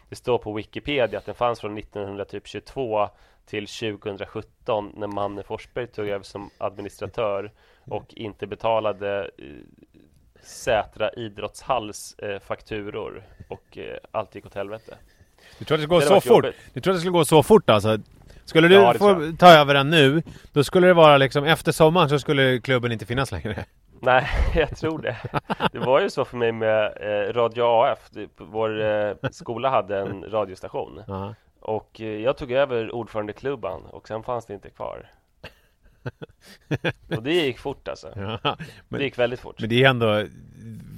[0.09, 3.09] det står på Wikipedia att den fanns från 1922
[3.47, 7.53] till 2017 när Manne Forsberg tog över som administratör
[7.85, 9.45] och inte betalade eh,
[10.43, 14.95] Sätra idrottshalls eh, fakturor och eh, allt gick åt helvete.
[15.59, 16.45] Du tror att det skulle gå så fort?
[16.45, 16.57] jobbigt.
[16.73, 17.99] Du tror att det skulle gå så fort alltså?
[18.45, 20.23] Skulle du Ja, få ta över den nu,
[20.53, 23.65] då skulle det vara liksom efter sommaren så skulle klubben inte finnas längre.
[24.01, 25.17] Nej, jag tror det.
[25.73, 28.11] Det var ju så för mig med eh, Radio AF.
[28.11, 31.03] Det- Vår eh, skola hade en radiostation.
[31.07, 31.35] Ja.
[31.61, 35.11] Och eh, jag tog över ordförandeklubban och sen fanns det inte kvar.
[37.17, 38.13] Och det gick fort alltså.
[38.17, 38.39] Ja.
[38.43, 38.57] Det
[38.89, 39.61] Men, gick väldigt fort.
[39.61, 40.07] men det är ändå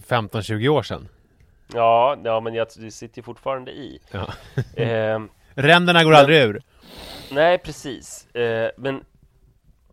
[0.08, 1.08] 15-20 år sedan.
[1.74, 4.00] Ja, ja men jag, det sitter ju fortfarande i.
[4.10, 4.26] Ja.
[5.54, 6.62] Ränderna går Men- aldrig ur.
[7.32, 8.28] nej, precis.
[8.76, 9.04] Men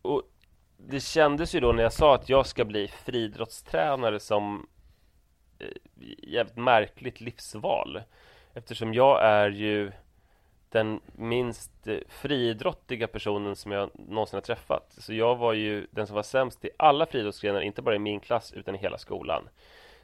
[0.02, 0.22] och
[0.88, 4.68] det kändes ju då när jag sa att jag ska bli friidrottstränare som
[5.60, 5.68] eh,
[6.18, 8.02] jävligt märkligt livsval.
[8.54, 9.92] Eftersom jag är ju
[10.70, 14.96] den minst eh, friidrottiga personen som jag någonsin har träffat.
[14.98, 18.20] Så jag var ju den som var sämst i alla friidrottsgrenar, inte bara i min
[18.20, 19.50] klass utan i hela skolan.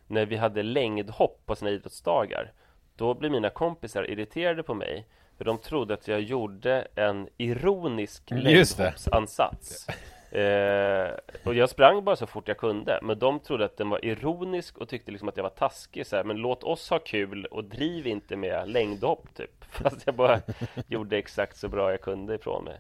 [0.08, 2.52] När vi hade längdhopp på sina idrottsdagar,
[2.96, 5.08] då blev mina kompisar irriterade på mig
[5.38, 9.88] för de trodde att jag gjorde en ironisk längdhoppsansats.
[10.32, 11.12] Eh,
[11.44, 14.78] och jag sprang bara så fort jag kunde, men de trodde att den var ironisk
[14.78, 17.64] och tyckte liksom att jag var taskig så här, men låt oss ha kul och
[17.64, 19.66] driv inte med längdhopp typ.
[19.70, 20.42] Fast jag bara
[20.88, 22.80] gjorde exakt så bra jag kunde ifrån mig.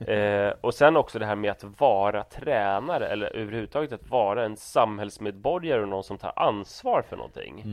[0.00, 4.56] Eh, och sen också det här med att vara tränare eller överhuvudtaget att vara en
[4.56, 7.64] samhällsmedborgare och någon som tar ansvar för någonting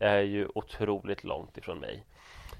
[0.00, 2.04] är ju otroligt långt ifrån mig.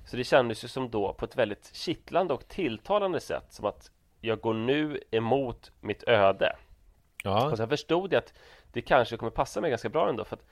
[0.07, 3.91] Så det kändes ju som då på ett väldigt kittlande och tilltalande sätt som att
[4.23, 6.57] jag går nu emot mitt öde.
[7.25, 7.51] Ja.
[7.51, 8.33] Och sen förstod jag att
[8.73, 10.45] det kanske kommer passa mig ganska bra ändå för att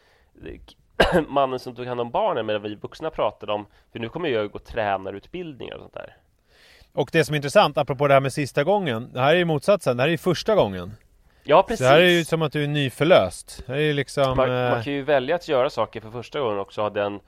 [1.29, 4.43] mannen som tog hand om barnen medan vi vuxna pratade om för nu kommer jag
[4.43, 6.17] ju gå tränarutbildningar och sånt där.
[6.93, 9.11] Och det som är intressant, apropå det här med sista gången.
[9.13, 10.93] Det här är ju motsatsen, det här är ju första gången.
[11.43, 11.87] Ja Så precis!
[11.87, 13.63] det här är ju som att du är nyförlöst.
[13.67, 14.37] Det här är liksom...
[14.37, 17.21] man, eh, man kan ju välja att göra saker för första gången också, ha den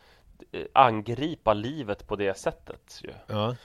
[0.53, 3.11] eh, angripa livet på det sättet ju.
[3.27, 3.57] Ja.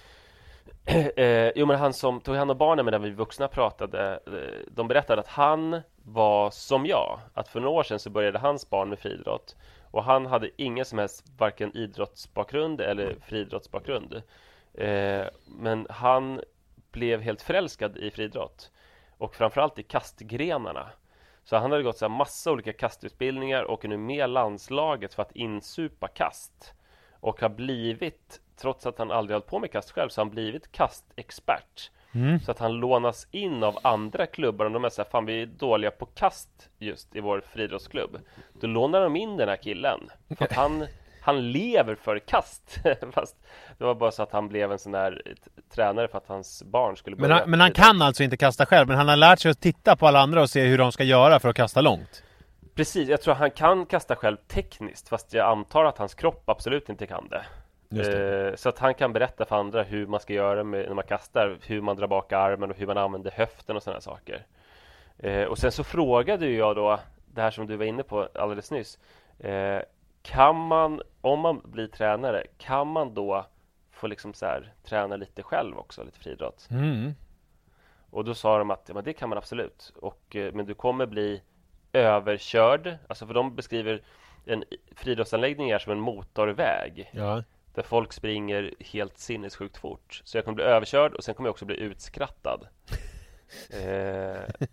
[0.89, 4.87] Eh, jo men han som tog hand om barnen medan vi vuxna pratade eh, De
[4.87, 7.19] berättade att han var som jag.
[7.33, 9.55] Att för några år sedan så började hans barn med friidrott.
[9.91, 14.21] Och han hade ingen som helst varken idrottsbakgrund eller friidrottsbakgrund.
[14.73, 16.41] Eh, men han
[16.91, 18.71] blev helt förälskad i friidrott.
[19.17, 20.89] Och framförallt i kastgrenarna.
[21.43, 25.21] Så han hade gått så här massa olika kastutbildningar och är nu med landslaget för
[25.21, 26.73] att insupa kast.
[27.19, 30.33] Och har blivit, trots att han aldrig hållit på med kast själv, så har han
[30.33, 31.91] blivit kastexpert.
[32.11, 32.39] Mm.
[32.39, 35.45] Så att han lånas in av andra klubbar om de är såhär, fan vi är
[35.45, 38.19] dåliga på kast just i vår friidrottsklubb.
[38.53, 39.99] Då lånar de in den här killen.
[40.37, 40.87] För att han,
[41.21, 42.77] han lever för kast.
[43.11, 43.35] Fast
[43.77, 45.21] det var bara så att han blev en sån där
[45.75, 48.65] tränare för att hans barn skulle börja Men han, men han kan alltså inte kasta
[48.65, 50.91] själv, men han har lärt sig att titta på alla andra och se hur de
[50.91, 52.23] ska göra för att kasta långt.
[52.75, 56.89] Precis, jag tror han kan kasta själv tekniskt Fast jag antar att hans kropp absolut
[56.89, 57.45] inte kan det.
[57.91, 61.03] Eh, Så att han kan berätta för andra hur man ska göra med, när man
[61.03, 64.45] kastar Hur man drar bak armen och hur man använder höften och sådana saker
[65.17, 66.99] eh, Och sen så frågade jag då
[67.33, 68.99] Det här som du var inne på alldeles nyss
[69.39, 69.81] eh,
[70.21, 73.45] Kan man, om man blir tränare Kan man då
[73.91, 76.67] få liksom så här, träna lite själv också, lite friidrott?
[76.71, 77.11] Mm.
[78.09, 80.73] Och då sa de att ja, men det kan man absolut och, eh, Men du
[80.73, 81.41] kommer bli
[81.93, 84.01] överkörd Alltså för de beskriver
[84.45, 84.63] en
[84.95, 87.43] friidrottsanläggning är som en motorväg Ja.
[87.77, 90.21] Där folk springer helt sinnessjukt fort.
[90.23, 92.67] Så jag kommer bli överkörd och sen kommer jag också bli utskrattad.
[93.69, 94.65] Eh,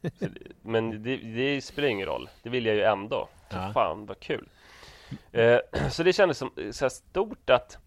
[0.62, 2.28] Men det, det spelar ingen roll.
[2.42, 3.28] Det vill jag ju ändå.
[3.50, 3.70] Ja.
[3.74, 4.48] Fan vad kul.
[5.32, 5.58] Eh,
[5.90, 7.78] Så det kändes som eh, så här stort att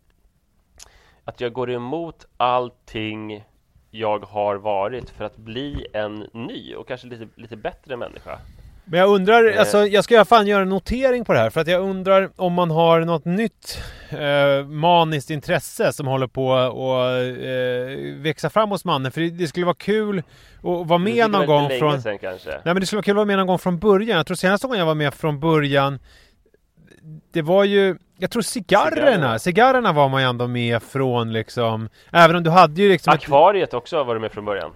[1.23, 3.43] Att jag går emot allting
[3.91, 8.39] jag har varit för att bli en ny och kanske lite, lite bättre människa.
[8.89, 9.59] Men jag undrar, Eh.
[9.59, 11.81] alltså jag ska i alla fall göra en notering på det här för att jag
[11.81, 18.49] undrar om man har något nytt eh, maniskt intresse som håller på att eh, växa
[18.49, 19.11] fram hos mannen.
[19.11, 20.17] För det, det skulle vara kul
[20.57, 22.01] att vara med någon gång från...
[22.01, 22.49] Sen, kanske.
[22.49, 24.17] Nej men det skulle vara kul att vara med någon gång från början.
[24.17, 25.99] Jag tror senaste gången jag var med från början
[27.33, 29.91] Det var ju Jag tror cigarrerna, Cigarrerna.
[29.93, 33.73] var man ju ändå med från liksom Även om du hade ju liksom ett- Akvariet
[33.73, 34.71] också var du med från början.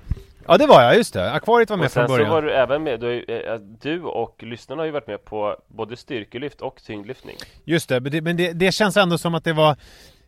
[0.51, 1.31] Ja det var jag, just det.
[1.31, 2.29] Akvariet var med och sen från början.
[2.29, 5.25] så var du även med, du, ju, eh, du och lyssnarna har ju varit med
[5.25, 7.35] på både styrkelyft och tyngdlyftning.
[7.63, 9.75] Just det, men, det, men det, det känns ändå som att det var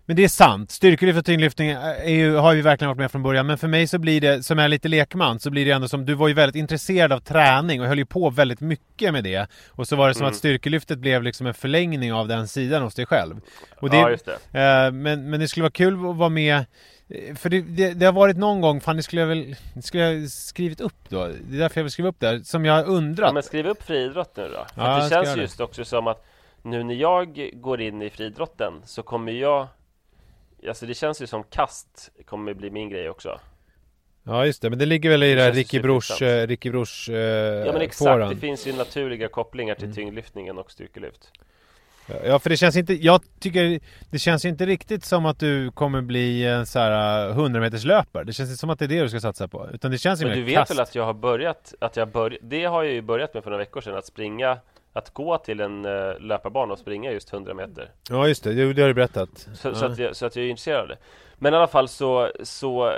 [0.06, 3.24] Men det är sant, styrkelyft och tyngdlyftning är ju, har ju verkligen varit med från
[3.24, 5.88] början Men för mig så blir det, som är lite lekman, så blir det ändå
[5.88, 9.24] som Du var ju väldigt intresserad av träning och höll ju på väldigt mycket med
[9.24, 10.32] det Och så var det som Mm.
[10.32, 13.36] att styrkelyftet blev liksom en förlängning av den sidan hos dig själv
[13.80, 14.60] och det, Ja, just det.
[14.86, 16.56] eh, men, men det skulle vara kul att vara med
[17.10, 20.04] eh, för det, det, det har varit någon gång, fan det skulle jag väl skulle
[20.04, 22.74] jag skrivit upp då Det är därför jag vill skriva upp det här, som jag
[22.74, 24.66] har undrat Ja, men skriv upp friidrott nu då.
[24.76, 25.42] För Ja, det känns göra det.
[25.42, 26.26] just också som att
[26.62, 29.68] nu när jag går in i friidrotten så kommer jag
[30.68, 33.40] Alltså det känns ju som kast kommer bli min grej också.
[34.24, 36.70] Ja just det, men det ligger väl i det, Det här Ricky Brors, eh, Ricky
[36.72, 38.30] Brors eh, Ja men exakt, fåran.
[38.34, 39.96] det finns ju naturliga kopplingar till Mm.
[39.96, 41.32] tyngdlyftningen och styrkelyft.
[42.26, 43.80] Ja för det känns inte, jag tycker
[44.12, 48.24] det känns inte riktigt som att du kommer bli en så här 100 meters löpare.
[48.24, 49.70] Det känns inte som att det är det du ska satsa på.
[49.74, 50.72] Utan det känns ju Men mer du vet kast.
[50.72, 53.52] väl att jag har börjat, att jag börj det har jag ju börjat med för
[53.52, 54.58] några veckor sedan, att springa
[54.94, 58.74] Att gå till en uh, löparbana och springa just 100 meter Ja just det, det,
[58.74, 59.48] det har du berättat.
[59.54, 59.76] så, ja.
[59.76, 60.98] så, att jag, så att jag är intresserad av det
[61.38, 62.94] Men i alla fall så, så eh,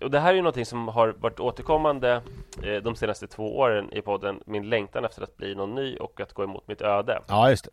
[0.00, 2.20] Och det här är ju någonting som har varit återkommande
[2.62, 6.20] eh, De senaste två åren i podden Min längtan efter att bli någon ny och
[6.20, 7.68] att gå emot mitt öde Ja just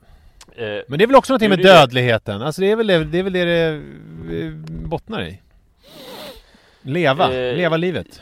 [0.55, 0.77] det.
[0.77, 2.41] eh, Men det är väl också någonting med dödligheten?
[2.41, 5.41] Alltså det är väl det det, är väl det, det eh, bottnar i?
[6.81, 8.21] Leva, Eh, leva livet.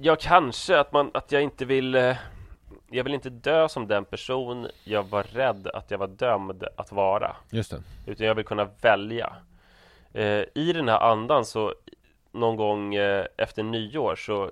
[0.00, 2.16] Ja, kanske att, man, att jag inte vill eh,
[2.90, 6.92] Jag vill inte dö som den person jag var rädd att jag var dömd att
[6.92, 7.36] vara.
[7.50, 7.82] Just det.
[8.06, 9.36] Utan jag vill kunna välja.
[10.12, 11.74] Eh, I den här andan så
[12.32, 14.50] Någon gång eh, efter nyår så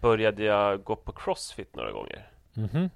[0.00, 2.28] Började jag gå på crossfit några gånger.
[2.54, 2.90] Mhm.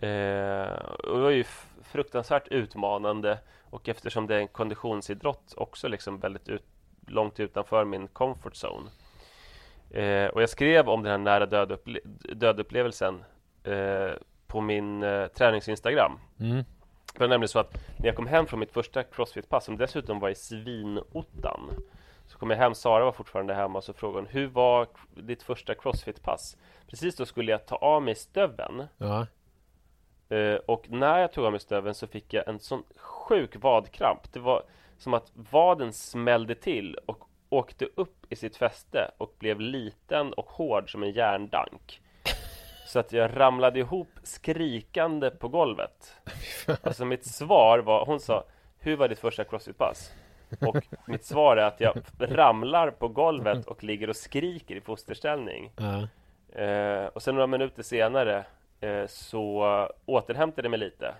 [0.00, 1.44] eh, Och det var ju
[1.82, 3.38] fruktansvärt utmanande.
[3.70, 6.62] Och eftersom det är en konditionsidrott också liksom väldigt ut,
[7.06, 8.90] långt utanför min comfort zone.
[9.90, 13.24] Eh, Och jag skrev om den här nära död-upple- död-upplevelsen
[13.64, 14.12] eh,
[14.46, 16.64] På min eh, tränings-instagram Mm.
[17.14, 20.20] det var nämligen så att när jag kom hem från mitt första crossfit-pass som dessutom
[20.20, 21.70] var i svinottan
[22.26, 25.42] Så kom jag hem, Sara var fortfarande hemma och så frågade hon Hur var ditt
[25.42, 26.56] första crossfit-pass?
[26.86, 29.26] Precis då skulle jag ta av mig stöveln Ja.
[30.28, 34.32] eh, Och när jag tog av mig stöveln så fick jag en sån sjuk vadkramp
[34.32, 34.62] Det var
[34.98, 40.50] som att vaden smällde till och åkte upp i sitt fäste och blev liten och
[40.50, 42.00] hård som en järndank
[42.94, 46.12] så att jag ramlade ihop skrikande på golvet
[46.82, 48.44] Alltså mitt svar var, hon sa
[48.78, 50.12] Hur var ditt första crossfit-pass?
[50.60, 50.76] Och
[51.06, 56.08] mitt svar är att jag ramlar på golvet och ligger och skriker i fosterställning Ja.
[56.62, 58.44] eh, Och sen några minuter senare
[58.80, 59.64] eh, så
[60.06, 61.14] återhämtade jag mig lite.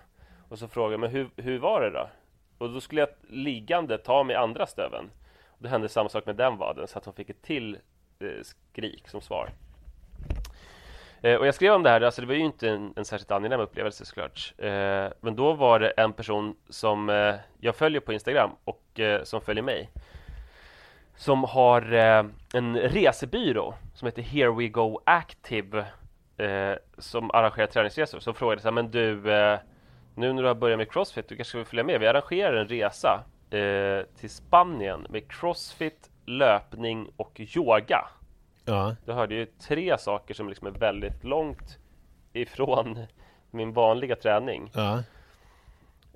[0.49, 2.09] Och så frågade jag, men hur, hur var det då?
[2.57, 5.09] Och då skulle jag liggande ta mig andra stöven.
[5.45, 7.77] Och då hände samma sak med den vaden, så att hon fick ett till
[8.19, 9.49] eh, skrik som svar.
[11.25, 13.31] Eh, och jag skrev om det här, alltså det var ju inte en, en särskilt
[13.31, 14.53] angenäm upplevelse såklart.
[14.57, 19.23] Eh, men då var det en person som eh, jag följer på Instagram och eh,
[19.23, 19.89] som följer mig.
[21.15, 25.85] Som har eh, en resebyrå som heter Here We Go Active.
[26.37, 28.19] Eh, som arrangerar träningsresor.
[28.19, 29.15] Som frågade så här, men du,
[30.15, 31.99] nu när du har börjat med Crossfit, du kanske vill följa med?
[31.99, 33.23] Vi arrangerar en resa
[34.19, 38.07] till Spanien med Crossfit, löpning och yoga.
[38.65, 38.95] Ja.
[39.05, 41.77] Du hörde ju tre saker som liksom är väldigt långt
[42.33, 43.05] ifrån
[43.51, 44.71] min vanliga träning.
[44.73, 45.03] Ja.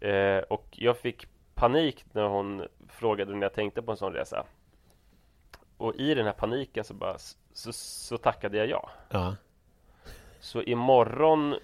[0.07, 4.45] Eh, och jag fick panik när hon frågade när jag tänkte på en sån resa.
[5.77, 7.17] Och i den här paniken så bara
[7.53, 8.89] så, så tackade jag ja.
[9.09, 9.35] ja.
[10.39, 11.55] Så imorgon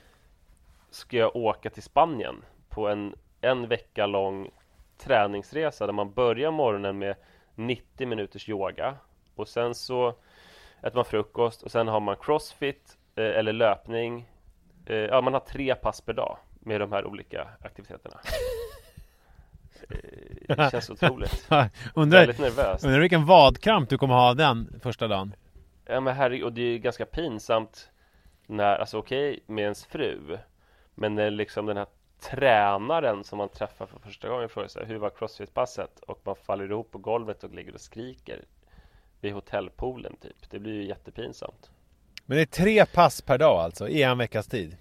[0.90, 2.36] ska jag åka till Spanien
[2.70, 4.50] på en en vecka lång
[4.98, 7.16] träningsresa där man börjar morgonen med
[7.56, 8.98] 90 minuters yoga
[9.36, 10.14] och sen så
[10.82, 14.30] äter man frukost och sen har man crossfit eh, eller löpning.
[14.86, 18.20] Eh, ja, man har tre pass per dag med de här olika aktiviteterna.
[19.90, 21.48] Eh, det känns otroligt.
[21.96, 22.86] undrar, Väldigt nervöst.
[22.86, 25.36] Undrar vilken vadkramp du kommer ha den första dagen?
[25.86, 27.90] Ja men herregud, och det är ganska pinsamt
[28.48, 30.38] när, alltså okej okay, med ens fru
[30.96, 31.88] Men när liksom den här
[32.20, 36.00] tränaren som man träffar för första gången frågar sig hur var crossfit-passet?
[36.08, 38.46] Och man faller ihop på golvet och ligger och skriker
[39.26, 40.50] vid hotellpoolen typ.
[40.50, 41.72] Det blir ju jättepinsamt.
[42.26, 44.78] Men det är tre pass per dag alltså, i en veckas tid?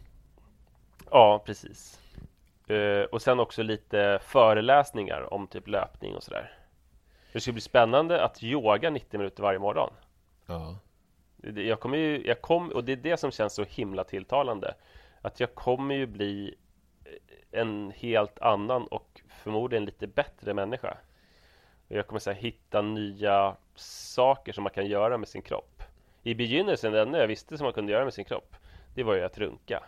[1.11, 2.00] Ja, precis.
[2.70, 6.52] Uh, och sen också lite föreläsningar om typ löpning och sådär.
[7.33, 9.92] Det ska bli spännande att yoga 90 minuter varje morgon.
[10.46, 10.78] Ja.
[11.54, 14.74] Jag kommer ju, jag kom, och det är det som känns så himla tilltalande.
[15.20, 16.54] Att jag kommer ju bli
[17.50, 20.96] en helt annan och förmodligen lite bättre människa.
[21.88, 25.83] Jag kommer så här, hitta nya saker som man kan göra med sin kropp.
[26.23, 28.57] I begynnelsen, det enda jag visste som man kunde göra med sin kropp,
[28.94, 29.83] det var ju att runka.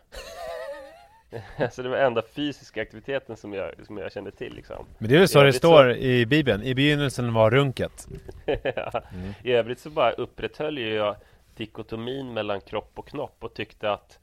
[1.58, 4.86] alltså det var enda fysiska aktiviteten som jag, som jag kände till liksom.
[4.98, 5.98] Men det är väl så det står så...
[5.98, 8.08] i Bibeln, i begynnelsen var runket.
[8.46, 9.02] ja.
[9.14, 9.32] mm.
[9.44, 11.16] I övrigt så bara upprätthöll jag
[11.56, 14.18] dikotomin mellan kropp och knopp och tyckte att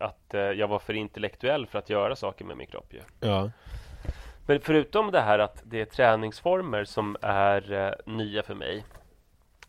[0.00, 3.00] att eh, jag var för intellektuell för att göra saker med min kropp ju.
[3.20, 3.50] Ja.
[4.46, 8.84] Men förutom det här att det är träningsformer som är eh, nya för mig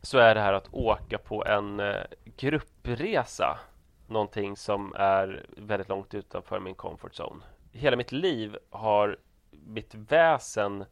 [0.02, 2.02] så är det här att åka på en eh,
[2.38, 3.60] gruppresa
[4.08, 7.44] någonting som är väldigt långt utanför min comfort zone.
[7.72, 9.18] Hela mitt liv har
[9.52, 10.86] mitt väsen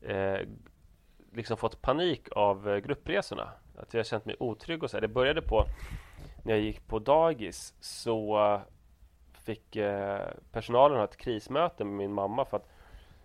[0.00, 0.38] eh,
[1.32, 3.48] liksom fått panik av eh, gruppresorna.
[3.78, 5.00] Att jag har känt mig otrygg och så här.
[5.00, 5.64] Det började på
[6.44, 8.60] när jag gick på dagis så eh,
[9.32, 12.68] fick eh, personalen ha ett krismöte med min mamma för att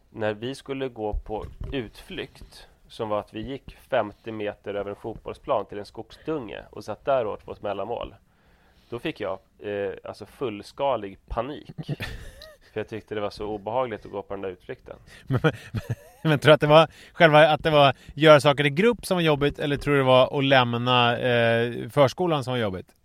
[0.09, 4.95] när vi skulle gå på utflykt som var att vi gick 50 meter över en
[4.95, 8.15] fotbollsplan till en skogsdunge och satt där och åt vårt mellanmål.
[8.89, 11.71] Då fick jag eh, alltså fullskalig panik.
[12.73, 14.95] För jag tyckte det var så obehagligt att gå på den där utflykten.
[15.27, 15.51] men, men,
[16.23, 19.17] men tror du att det var själva att det var göra saker i grupp som
[19.17, 22.95] var jobbigt eller tror du det var att lämna eh, förskolan som var jobbigt?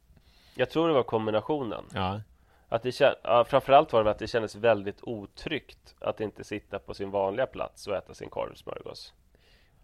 [0.55, 1.85] Jag tror det var kombinationen.
[1.95, 2.21] Ja.
[2.73, 6.79] Att det känd, ja, framförallt var det att det kändes väldigt otryggt att inte sitta
[6.79, 9.13] på sin vanliga plats och äta sin korvsmörgås.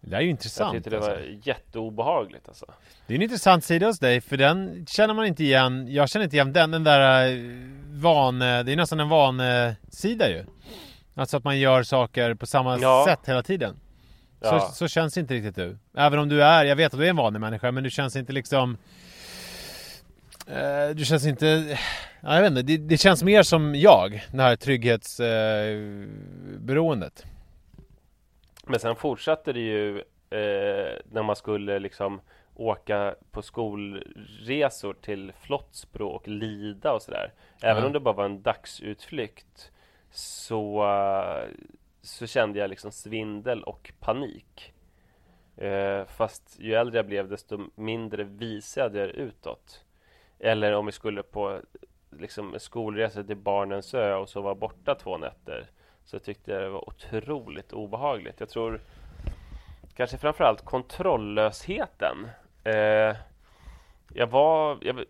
[0.01, 0.73] Det är ju intressant.
[0.73, 1.49] Jag tyckte det var alltså.
[1.49, 2.65] jätteobehagligt alltså.
[3.07, 5.93] Det är en intressant sida hos dig, för den känner man inte igen.
[5.93, 7.39] Jag känner inte igen den, den där eh,
[7.89, 10.45] vane, det är nästan en vanesida ju.
[11.15, 13.05] Alltså att man gör saker på samma ja.
[13.07, 13.79] sätt hela tiden.
[14.41, 14.59] Så, ja.
[14.59, 15.77] så känns inte riktigt du.
[15.97, 18.33] Även om du är, jag vet att du är en vanemänniska, men du känns inte
[18.33, 19.08] liksom Eh,
[20.95, 21.77] du känns inte...
[22.21, 27.25] Ja, jag vet inte, det, det, känns mer som jag, det här trygghetsberoendet.
[27.25, 27.29] Eh,
[28.63, 29.97] Men sen fortsatte det ju
[30.29, 32.21] eh, när man skulle liksom
[32.55, 37.33] åka på skolresor till Flottsbro och Lida och sådär.
[37.61, 37.87] Även ja.
[37.87, 39.71] om det bara var en dagsutflykt
[40.11, 40.85] så,
[42.01, 44.73] så kände jag liksom svindel och panik.
[45.57, 49.83] Eh, fast ju äldre jag blev desto mindre visade jag utåt.
[50.39, 51.59] Eller om vi skulle på
[52.09, 55.69] liksom, skolresa till Barnens ö och så var borta två nätter
[56.03, 58.39] så tyckte jag det var otroligt obehagligt.
[58.39, 58.81] Jag tror
[59.95, 62.27] kanske framförallt kontrolllösheten.
[62.63, 63.15] Eh,
[64.13, 65.05] jag var, jag,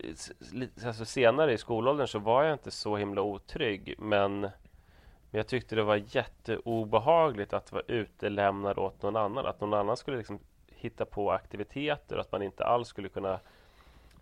[0.86, 4.50] alltså senare i skolåldern så var jag inte så himla otrygg men, men
[5.30, 9.46] jag tyckte det var jätteobehagligt att vara utelämnad åt någon annan.
[9.46, 13.40] Att någon annan skulle liksom hitta på aktiviteter och att man inte alls skulle kunna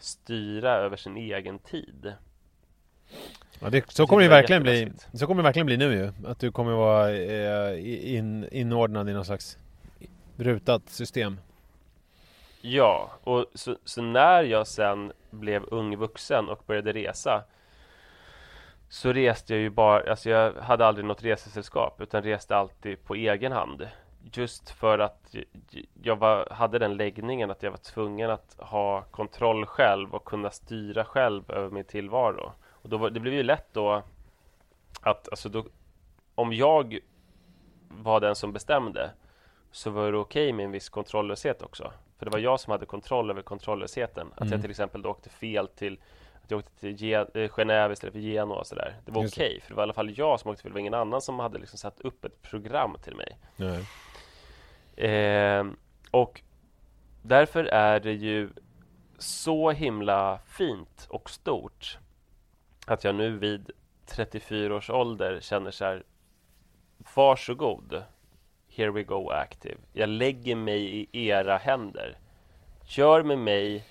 [0.02, 2.12] styra över sin egen tid.
[3.60, 4.92] Ja, det, så kommer det verkligen bli.
[5.12, 6.12] Så kommer det verkligen bli nu ju.
[6.26, 9.58] Att du kommer vara eh, in, inordnad i någon slags
[10.36, 11.40] rutat system.
[12.60, 17.44] Ja, och så, så när jag sen blev ung vuxen och började resa
[18.88, 23.14] så reste jag ju bara, alltså jag hade aldrig något resesällskap utan reste alltid på
[23.14, 23.88] egen hand.
[24.32, 25.34] Just för att
[26.02, 30.50] jag var, hade den läggningen att jag var tvungen att ha kontroll själv och kunna
[30.50, 32.52] styra själv över min tillvaro.
[32.70, 34.02] Och då var, det blev ju lätt då
[35.00, 35.64] att, alltså då,
[36.34, 36.98] om jag
[37.88, 39.10] var den som bestämde
[39.70, 41.92] så var det okej med en viss kontrolllöshet också.
[42.18, 44.26] För det var jag som hade kontroll över kontrolllösheten.
[44.32, 44.60] Att jag Mm.
[44.60, 45.98] till exempel då åkte fel till
[46.44, 47.18] att jag åkte till eh,
[47.48, 48.96] Genève istället för Genua och sådär.
[49.04, 50.70] Det var okej, för det var i alla fall jag som åkte fel.
[50.70, 53.38] Det var ingen annan som hade liksom satt upp ett program till mig.
[53.56, 53.84] Nej.
[54.98, 55.66] Eh,
[56.10, 56.42] och
[57.22, 58.50] därför är det ju
[59.18, 61.98] så himla fint och stort
[62.86, 63.70] att jag nu vid
[64.06, 66.02] 34 års ålder känner så här
[67.14, 68.02] Varsågod
[68.68, 69.76] Here we go active.
[69.92, 72.18] Jag lägger mig i era händer.
[72.84, 73.84] Gör med mig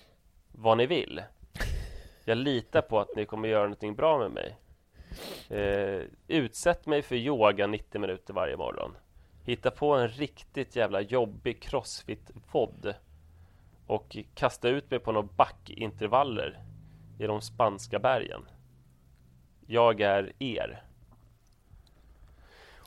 [0.51, 1.23] vad ni vill.
[2.25, 4.57] Jag litar på att ni kommer göra någonting bra med mig.
[5.49, 8.95] Eh, Utsätt mig för yoga 90 minuter varje morgon.
[9.47, 12.93] Hitta på en riktigt jävla jobbig Crossfit-vodd,
[13.85, 16.59] och kasta ut mig på några backintervaller
[17.19, 18.41] i de spanska bergen.
[19.67, 20.83] Jag är er.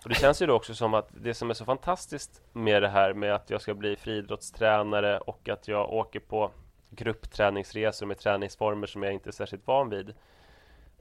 [0.03, 2.89] Och det känns ju då också som att det som är så fantastiskt med det
[2.89, 6.51] här med att jag ska bli friidrottstränare och att jag åker på
[6.91, 10.15] gruppträningsresor med träningsformer som jag inte är särskilt van vid.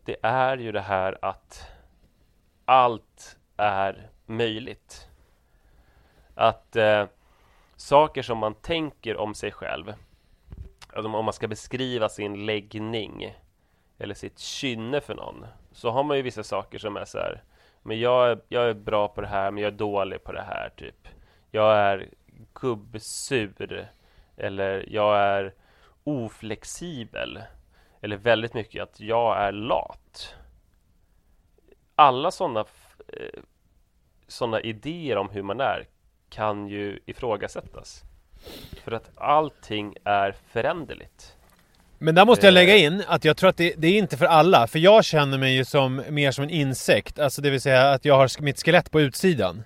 [0.05, 1.71] Det är ju det här att
[2.65, 5.08] allt är möjligt.
[6.39, 7.05] Att eh,
[7.75, 9.93] saker som man tänker om sig själv,
[10.93, 13.37] om man ska beskriva sin läggning
[13.97, 17.43] eller sitt kynne för någon, så har man ju vissa saker som är så här,
[17.81, 20.41] men jag är, jag är bra på det här, men jag är dålig på det
[20.41, 21.07] här, typ.
[21.51, 22.09] Jag är
[22.53, 23.89] gubbsur,
[24.37, 25.53] eller jag är
[26.03, 27.43] oflexibel,
[28.01, 30.35] eller väldigt mycket att jag är lat.
[31.95, 32.65] Alla sådana
[33.07, 33.41] eh,
[34.27, 35.87] sådana idéer om hur man är
[36.29, 38.03] kan ju ifrågasättas.
[38.83, 41.35] För att allting är föränderligt.
[41.97, 42.53] Men där måste jag Eh.
[42.53, 44.67] lägga in att jag tror att det, det är inte för alla.
[44.67, 47.19] För jag känner mig ju som mer som en insekt.
[47.19, 49.63] Alltså det vill säga att jag har mitt skelett på utsidan.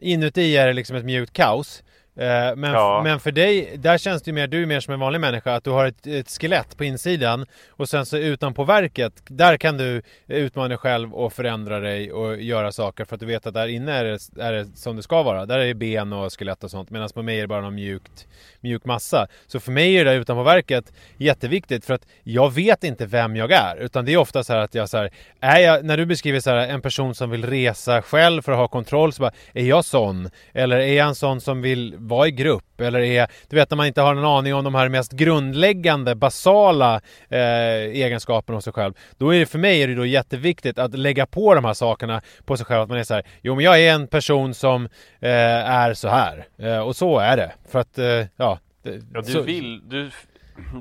[0.00, 1.82] Inuti är det liksom ett mjukt kaos.
[2.16, 3.00] Eh, Men, Ja.
[3.04, 5.54] men för dig, där känns det ju mer, du är mer som en vanlig människa,
[5.54, 9.76] att du har ett, ett skelett på insidan och sen så utanpå verket, där kan
[9.76, 13.54] du utmana dig själv och förändra dig och göra saker för att du vet att
[13.54, 15.46] där inne är det, är det som det ska vara.
[15.46, 17.74] Där är det ben och skelett och sånt, medan på mig är det bara någon
[17.74, 18.26] mjukt,
[18.60, 19.26] mjuk massa.
[19.46, 23.36] Så för mig är det där utanpå verket jätteviktigt för att jag vet inte vem
[23.36, 25.96] jag är, utan det är ofta så här att jag så här, är jag, när
[25.96, 29.22] du beskriver så här, en person som vill resa själv för att ha kontroll, så
[29.22, 30.30] bara, är jag sån?
[30.52, 32.80] Eller är jag en sån som vill vara i grupp?
[32.80, 36.14] Eller är du vet när man inte har en aning om de här mest grundläggande,
[36.14, 37.40] basala eh,
[37.74, 38.92] egenskaperna hos sig själv.
[39.18, 42.22] Då är det för mig är det då jätteviktigt att lägga på de här sakerna
[42.44, 42.82] på sig själv.
[42.82, 44.84] Att man är så här, jo men jag är en person som
[45.20, 45.30] eh,
[45.70, 46.44] är så här.
[46.58, 47.52] Eh, och så är det.
[47.68, 48.04] För att, eh,
[48.36, 48.58] ja.
[48.82, 50.10] det- Ja, du så- vill, du,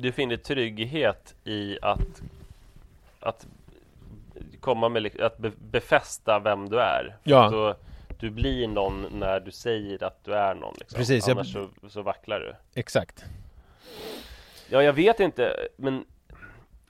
[0.01, 2.21] du finner trygghet i att,
[3.19, 3.47] att
[4.59, 7.15] komma med, att be, befästa vem du är.
[7.23, 7.49] Ja.
[7.49, 7.75] Då,
[8.19, 10.73] du blir någon när du säger att du är någon.
[10.79, 10.97] Liksom.
[10.97, 12.55] Precis, jag- Annars så, så vacklar du.
[12.79, 13.25] Exakt.
[14.69, 16.05] Ja, jag vet inte, men,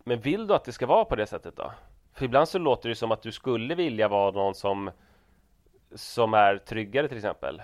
[0.04, 1.72] men vill du att det ska vara på det sättet då?
[2.14, 4.92] För ibland så låter det som att du skulle vilja vara någon som,
[5.96, 7.62] som är tryggare till exempel.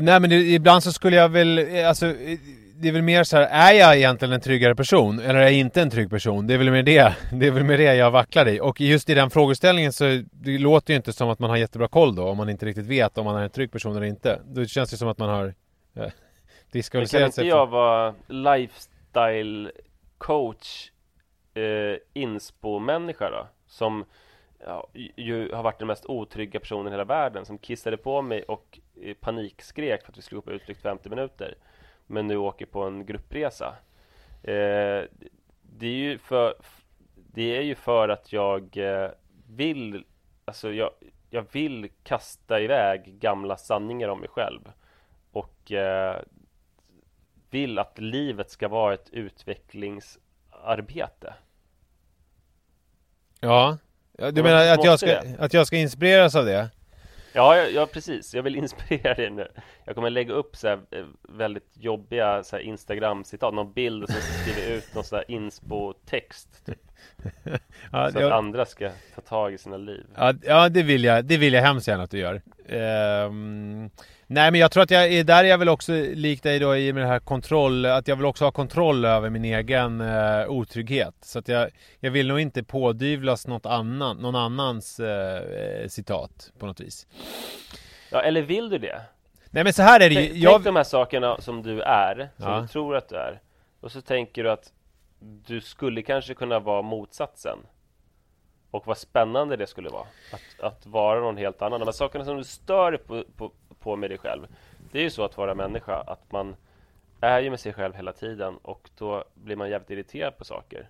[0.00, 2.06] Nej men det, ibland så skulle jag väl, eh, alltså
[2.76, 5.52] det är väl mer så här, är jag egentligen en tryggare person eller är jag
[5.52, 6.46] inte en trygg person?
[6.46, 8.60] Det är väl mer det, det är väl mer det jag vacklar i.
[8.60, 11.88] Och just i den frågeställningen så det låter ju inte som att man har jättebra
[11.88, 14.40] koll då om man inte riktigt vet om man är en trygg person eller inte.
[14.46, 15.52] Då känns det som att man har eh,
[15.94, 16.12] Men kan
[16.72, 17.46] diskvalificerat inte sig.
[17.46, 19.70] jag vara lifestyle
[20.18, 20.90] coach
[21.54, 23.46] eh, inspo-människa då?
[23.66, 24.04] Som
[24.66, 28.42] ja, ju har varit den mest otrygga personen i hela världen Som kissade på mig
[28.42, 28.78] och
[29.20, 31.54] panikskrek för att vi skulle gå på utflykt 50 minuter
[32.06, 33.74] Men nu åker på en gruppresa
[34.42, 35.02] eh,
[35.62, 36.54] Det är ju för
[37.14, 39.10] Det är ju för att jag eh,
[39.48, 40.04] vill
[40.44, 40.90] Alltså jag,
[41.30, 44.60] jag vill kasta iväg gamla sanningar om mig själv
[45.32, 46.20] och eh,
[47.50, 51.34] vill att livet ska vara ett utvecklingsarbete.
[53.40, 53.78] Ja.
[54.12, 56.70] du menar men att jag, ska, att jag ska inspireras av det?
[57.34, 58.34] Ja, ja, ja, precis.
[58.34, 59.48] Jag vill inspirera dig nu.
[59.84, 64.10] Jag kommer lägga upp så här eh, väldigt jobbiga så här Instagram-citat, någon bild och
[64.10, 66.66] så skriver jag ut någon så här inspo-text.
[66.66, 66.78] Typ.
[67.92, 70.06] Ja, Så jag- att andra ska ta tag i sina liv.
[70.16, 72.42] Ja, ja det, vill jag, det vill jag hemskt gärna att du gör.
[72.68, 73.90] Ehm,
[74.26, 76.92] nej men jag tror att jag är där jag väl också lik dig då i
[76.92, 81.14] med det här kontroll, att jag vill också ha kontroll över min egen uh, otrygghet.
[81.20, 81.70] Så att jag,
[82.00, 85.36] jag vill nog inte pådyvlas något annan, någon annans eh,
[85.82, 87.06] eh, citat på något vis.
[88.10, 89.00] Ja, eller vill du det?
[89.50, 90.26] Nej men så här är det ju.
[90.28, 92.60] Tänk, Jag, tänk de här sakerna som du är, som Ja.
[92.60, 93.40] du tror att du är.
[93.80, 94.72] Och så tänker du att
[95.46, 97.58] du skulle kanske kunna vara motsatsen.
[98.74, 100.06] Och vad spännande det skulle vara.
[100.32, 101.80] Att, att vara någon helt annan.
[101.80, 103.50] De här sakerna som du stör på, på,
[103.80, 104.46] på med dig själv.
[104.92, 106.56] Det är ju så att vara människa, att man
[107.20, 110.88] är ju med sig själv hela tiden och då blir man jävligt irriterad på saker.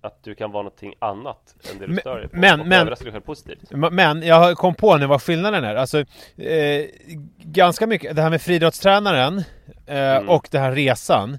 [0.00, 2.36] Att du kan vara någonting annat än det du Men- stör dig på.
[2.36, 3.70] men- och men- dig själv positivt.
[3.70, 5.74] Men jag kom på nu vad skillnaden är.
[5.74, 5.98] Alltså,
[6.36, 6.86] eh,
[7.38, 9.38] ganska mycket, det här med friidrottstränaren
[9.86, 10.28] eh, Mm.
[10.28, 11.38] och den här resan.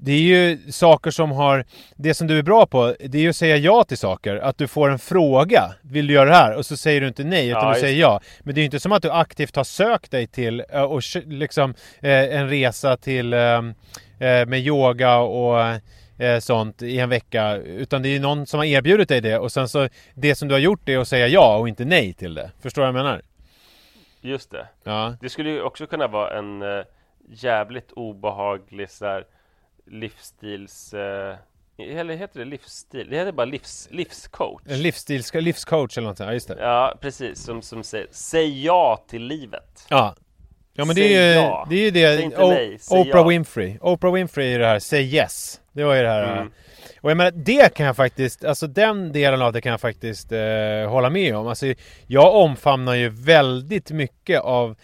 [0.00, 1.64] Det är ju saker som har,
[1.96, 4.36] det som du är bra på, det är ju att säga ja till saker.
[4.36, 6.56] Att du får en fråga, vill du göra det här?
[6.56, 8.20] Och så säger du inte nej, utan Ja, du säger ja.
[8.40, 11.02] Men det är ju inte som att du aktivt har sökt dig till eh, och
[11.26, 13.40] liksom eh, en resa till eh,
[14.18, 15.80] eh, med yoga och
[16.40, 17.56] sånt i en vecka.
[17.56, 20.48] Utan det är ju någon som har erbjudit dig det och sen så det som
[20.48, 22.50] du har gjort är att säga ja och inte nej till det.
[22.62, 23.22] Förstår du vad jag menar?
[24.20, 24.66] Just det.
[24.84, 25.16] Ja.
[25.20, 26.62] Det skulle ju också kunna vara en
[27.30, 29.24] jävligt obehaglig så här,
[29.90, 30.94] livsstils...
[30.94, 31.34] Eh,
[31.78, 33.06] eller heter det livsstil?
[33.10, 34.62] Det heter bara livs, livscoach.
[34.66, 36.28] En livsstils, livscoach eller något sånt.
[36.28, 36.56] Ja, just det.
[36.60, 37.42] Ja, precis.
[37.42, 39.86] Som, som säger Säg ja till livet.
[39.88, 40.14] Ja.
[40.72, 41.66] Ja men det Säg är ju ja.
[41.70, 43.28] det, är ju Säg det O- nej, säg Oprah ja.
[43.28, 43.78] Winfrey.
[43.80, 45.60] Oprah Winfrey är det här Say yes.
[45.72, 46.36] Det var ju det här.
[46.36, 46.50] Mm.
[47.00, 50.32] Och jag menar det kan jag faktiskt, alltså den delen av det kan jag faktiskt
[50.32, 51.46] eh, hålla med om.
[51.46, 51.74] Alltså
[52.06, 54.76] jag omfamnar ju väldigt mycket av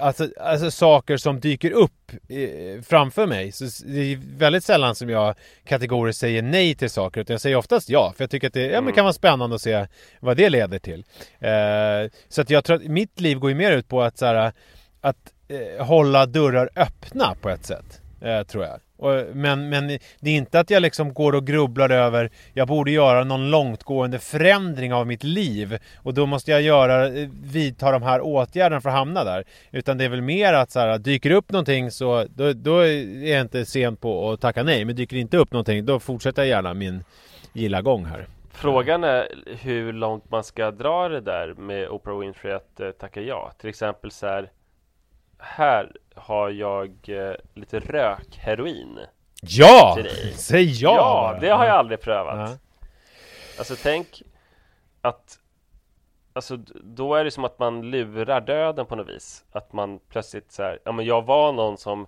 [0.00, 3.52] Alltså, alltså saker som dyker upp eh, framför mig.
[3.52, 5.34] Så det är väldigt sällan som jag
[5.64, 7.20] kategoriskt säger nej till saker.
[7.20, 8.12] Utan jag säger oftast ja.
[8.16, 8.94] För jag tycker att det ja, men Mm.
[8.94, 9.86] kan vara spännande att se
[10.20, 11.04] vad det leder till.
[11.38, 14.26] Eh, så att jag tror att mitt liv går ju mer ut på att, så
[14.26, 14.52] här,
[15.00, 18.00] att eh, hålla dörrar öppna på ett sätt.
[18.22, 18.80] Eh, tror jag.
[19.00, 19.88] Och, men, men
[20.20, 24.18] det är inte att jag liksom går och grubblar över Jag borde göra någon långtgående
[24.18, 27.08] förändring av mitt liv Och då måste jag göra,
[27.42, 30.80] vidta de här åtgärderna för att hamna där Utan det är väl mer att så
[30.80, 34.84] här, dyker upp någonting så då, då är jag inte sen på att tacka nej
[34.84, 37.04] Men dyker inte upp någonting då fortsätter jag gärna min
[37.52, 39.28] gilla gång här Frågan är
[39.60, 43.52] hur långt man ska dra det där med Oprah Winfrey att eh, tacka ja.
[43.58, 44.50] Till exempel så här.
[45.40, 48.98] Här har jag eh, lite rökheroin.
[49.42, 49.92] Ja!
[49.94, 50.32] Till dig.
[50.32, 50.94] Säg ja!
[50.96, 51.40] Ja, bara.
[51.40, 52.50] det har jag aldrig prövat.
[52.50, 52.56] Ja.
[53.58, 54.22] Alltså tänk
[55.00, 55.36] att
[56.32, 59.44] Alltså d- då är det som att man lurar döden på något vis.
[59.52, 62.06] Att man plötsligt så här, ja men jag var någon som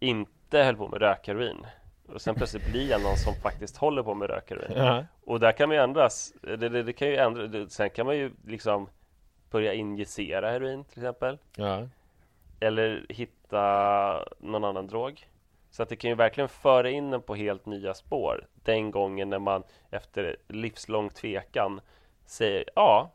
[0.00, 1.66] inte höll på med rökheroin.
[2.08, 4.72] Och sen plötsligt blir jag någon som faktiskt håller på med rökheroin.
[4.76, 5.04] Ja.
[5.24, 6.32] Och där kan man ju ändras.
[6.42, 7.46] Det, det, det kan ju ändra.
[7.46, 8.88] Det, sen kan man ju liksom
[9.50, 11.38] börja injicera heroin till exempel.
[11.56, 11.82] Ja.
[12.62, 15.26] Eller hitta någon annan drog.
[15.70, 18.46] Så att det kan ju verkligen föra in en på helt nya spår.
[18.64, 21.80] Den gången när man efter livslång tvekan
[22.26, 23.10] säger ja,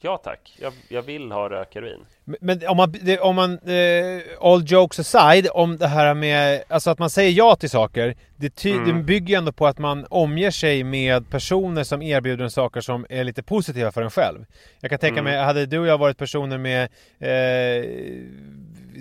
[0.00, 2.06] ja tack, jag, jag vill ha rökheroin.
[2.24, 6.62] Men- Men om man, det, om man eh, all jokes aside, om det här med,
[6.68, 8.86] alltså att man säger ja till saker, det, ty, Mm.
[8.86, 13.06] det bygger ändå på att man omger sig med personer som erbjuder en saker som
[13.08, 14.44] är lite positiva för en själv.
[14.80, 15.32] Jag kan tänka Mm.
[15.32, 16.82] mig, hade du och jag varit personer med
[17.18, 17.84] eh,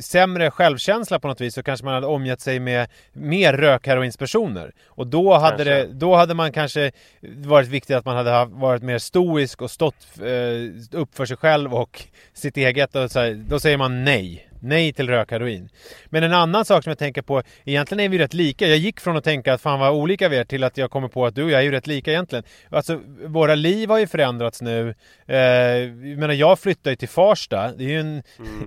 [0.01, 4.71] sämre självkänsla på något vis så kanske man hade omgett sig med mer rökheroinspersoner.
[4.85, 5.73] Och då hade, Kanske.
[5.73, 6.91] det, då hade man kanske
[7.21, 11.73] varit viktigt att man hade varit mer stoisk och stått eh, upp för sig själv
[11.73, 12.95] och sitt eget.
[12.95, 14.49] Och så här, då säger man nej.
[14.59, 15.69] Nej till rökheroin.
[16.05, 18.67] Men en annan sak som jag tänker på, egentligen är vi rätt lika.
[18.67, 21.07] Jag gick från att tänka att fan vad olika vi är till att jag kommer
[21.07, 22.43] på att du och jag är ju rätt lika egentligen.
[22.69, 24.95] Alltså våra liv har ju förändrats nu.
[25.27, 27.71] Eh, jag menar jag flyttade ju till Farsta.
[27.71, 28.23] Det är ju en,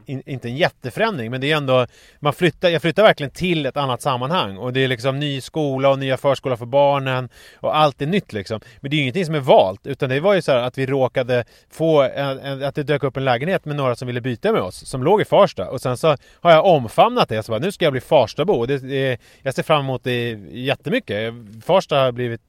[0.07, 1.87] in, inte en jätteförändring men det är ändå,
[2.21, 4.57] man flyttar, jag flyttar verkligen till ett annat sammanhang.
[4.57, 7.29] Och det är liksom ny skola och nya förskola för barnen.
[7.57, 8.61] Och allt är nytt liksom.
[8.81, 9.87] Men det är ju ingenting som är valt.
[9.87, 13.03] Utan det var ju så här att vi råkade få, en, en, att det dök
[13.03, 14.87] upp en lägenhet med några som ville byta med oss.
[14.87, 15.78] Som låg i Farsta.
[15.79, 17.43] Och sen så har jag omfamnat det.
[17.43, 18.67] Så bara, nu ska jag bli Farstabo.
[18.67, 21.35] Det, det, jag ser fram emot det jättemycket.
[21.65, 22.41] Farsta har blivit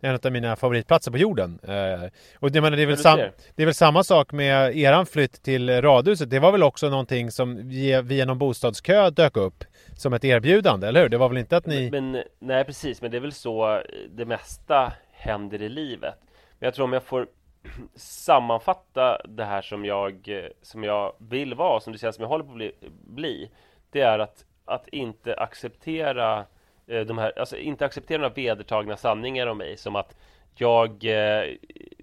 [0.00, 1.58] en av mina favoritplatser på jorden.
[1.62, 3.18] Eh, och det, menar, det, är väl sam,
[3.54, 6.30] det är väl samma sak med eran flytt till radhuset.
[6.30, 9.64] Det var väl också någonting som via, via någon bostadskö dök upp
[9.96, 11.08] som ett erbjudande, eller hur?
[11.08, 11.90] Det var väl inte att ni...
[11.90, 16.14] Men nej precis, men det är väl så det mesta händer i livet.
[16.58, 17.26] Men jag tror om jag får
[17.94, 20.28] sammanfatta det här som jag,
[20.62, 22.72] som jag vill vara, som det känns som jag håller på att bli,
[23.06, 23.50] bli
[23.90, 26.44] det är att, att inte acceptera
[26.86, 30.16] eh, de här, alltså inte acceptera några vedertagna sanningar om mig som att
[30.54, 31.54] jag eh,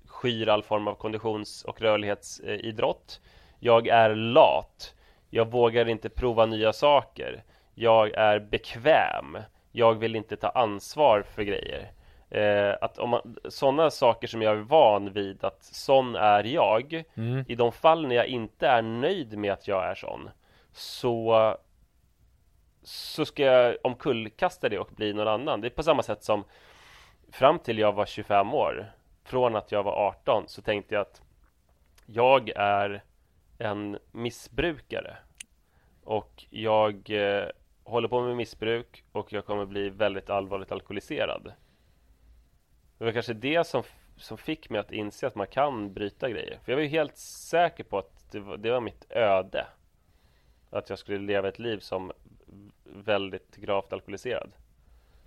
[0.06, 3.22] skyr all form av konditions och rörlighetsidrott.
[3.60, 4.96] Jag är lat.
[5.30, 7.44] Jag vågar inte prova nya saker.
[7.76, 9.38] Jag är bekväm.
[9.72, 11.92] Jag vill inte ta ansvar för grejer.
[12.32, 17.04] Eh, att om man, sådana saker som jag är van vid att sån är jag
[17.16, 17.46] Mm.
[17.48, 20.30] I de fall när jag inte är nöjd med att jag är sån
[20.72, 21.58] Så
[22.84, 25.62] Så ska jag omkullkasta det och bli någon annan.
[25.62, 26.44] Det är på samma sätt som
[27.32, 28.92] Fram till jag var 25 år
[29.24, 31.22] Från att jag var 18 så tänkte jag att
[32.06, 33.04] Jag är
[33.58, 35.18] en missbrukare.
[36.04, 37.48] Och jag eh,
[37.84, 41.54] håller på med missbruk och jag kommer bli väldigt allvarligt alkoholiserad
[43.00, 43.84] det var kanske det som,
[44.18, 46.60] som fick mig att inse att man kan bryta grejer.
[46.64, 49.68] För jag var ju helt säker på att det var, det var mitt öde.
[50.70, 52.12] Att jag skulle leva ett liv som
[52.84, 54.52] väldigt gravt alkoholiserad.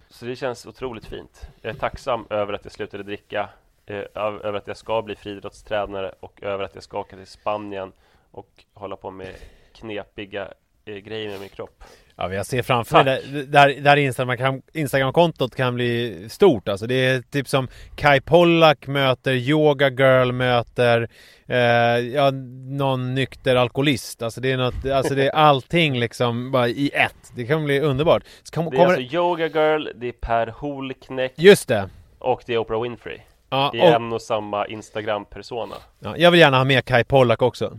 [0.09, 1.49] Så det känns otroligt fint.
[1.61, 3.49] Jag är tacksam över att jag slutade dricka,
[3.87, 7.93] eh, över att jag ska bli friidrottstränare och över att jag ska åka till Spanien
[8.31, 9.35] och hålla på med
[9.73, 10.53] knepiga
[10.85, 11.85] eh, grejer med min kropp.
[12.23, 16.87] Ja, jag ser framför mig där, där, där Instagram, Instagram-kontot kan bli stort alltså.
[16.87, 21.09] Det är typ som Kai Pollak möter Yoga Girl möter
[21.47, 21.59] eh,
[21.99, 22.31] ja,
[22.66, 24.23] någon nykter alkoholist.
[24.23, 27.33] Alltså det är något, alltså det är allting liksom bara i ett.
[27.35, 28.23] Det kan bli underbart.
[28.43, 31.89] Så kom, Det är kommer, alltså Yoga Girl, det är Per Holknekt Just det!
[32.18, 33.18] och det är Oprah Winfrey.
[33.51, 35.75] Ja, I och, en och samma Instagram-persona.
[35.99, 37.79] ja, jag vill gärna ha med Kai Pollak också.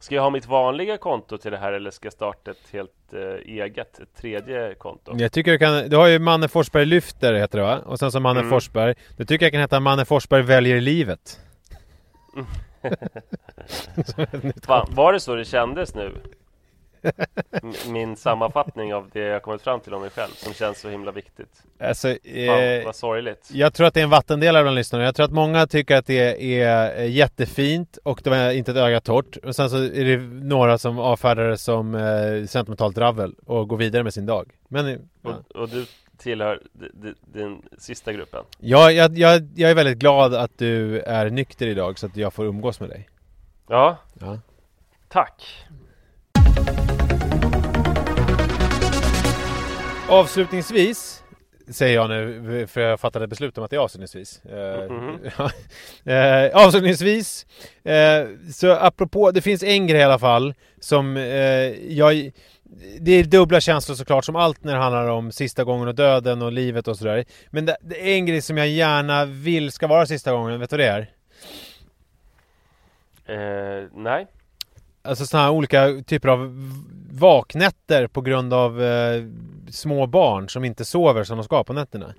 [0.00, 3.12] Ska jag ha mitt vanliga konto till det här eller ska jag starta ett helt
[3.12, 3.20] eh,
[3.54, 5.12] eget, ett tredje konto?
[5.18, 7.78] Jag tycker du kan, du har ju Manne Forsberg Lyfter heter det va?
[7.78, 8.50] Och sen så Manne Mm.
[8.50, 8.94] Forsberg.
[9.16, 11.40] Du tycker jag kan heta Manne Forsberg väljer livet.
[14.66, 16.12] Fan, var det så det kändes nu?
[17.88, 21.12] Min sammanfattning av det jag kommit fram till om mig själv som känns så himla
[21.12, 21.62] viktigt.
[21.80, 23.50] Alltså, Fan, eh, vad sorgligt.
[23.52, 25.04] Jag tror att det är en vattendelare bland lyssnarna.
[25.04, 28.76] Jag tror att många tycker att det är eh, jättefint och det var inte ett
[28.76, 29.36] öga torrt.
[29.36, 33.76] Och sen så är det några som avfärdar det som eh, sentimentalt dravel och går
[33.76, 34.50] vidare med sin dag.
[34.68, 35.30] Men eh, ja.
[35.30, 35.86] Och, och du
[36.18, 36.60] tillhör
[37.20, 38.44] den sista gruppen.
[38.58, 42.32] jag, jag, jag, jag är väldigt glad att du är nykter idag så att jag
[42.34, 43.08] får umgås med dig.
[43.68, 44.38] Ja, Ja.
[45.08, 45.64] tack.
[50.10, 51.22] Avslutningsvis
[51.70, 54.44] Säger jag nu, för jag fattade beslut om att det är avslutningsvis.
[54.44, 55.18] Eh, Mhm.
[56.04, 57.46] eh, avslutningsvis,
[57.84, 61.16] eh, så apropå, det finns en grej i alla fall som
[61.88, 62.30] jag...
[63.00, 66.42] Det är dubbla känslor såklart, som allt när det handlar om sista gången och döden
[66.42, 67.24] och livet och sådär.
[67.50, 70.70] Men det, det är en grej som jag gärna vill ska vara sista gången, vet
[70.70, 71.08] du vad det
[73.26, 73.80] är?
[73.80, 74.26] Eh, nej.
[75.02, 76.70] Alltså sådana här olika typer av
[77.12, 78.80] vaknätter på grund av
[79.72, 82.14] små barn som inte sover som de ska på nätterna.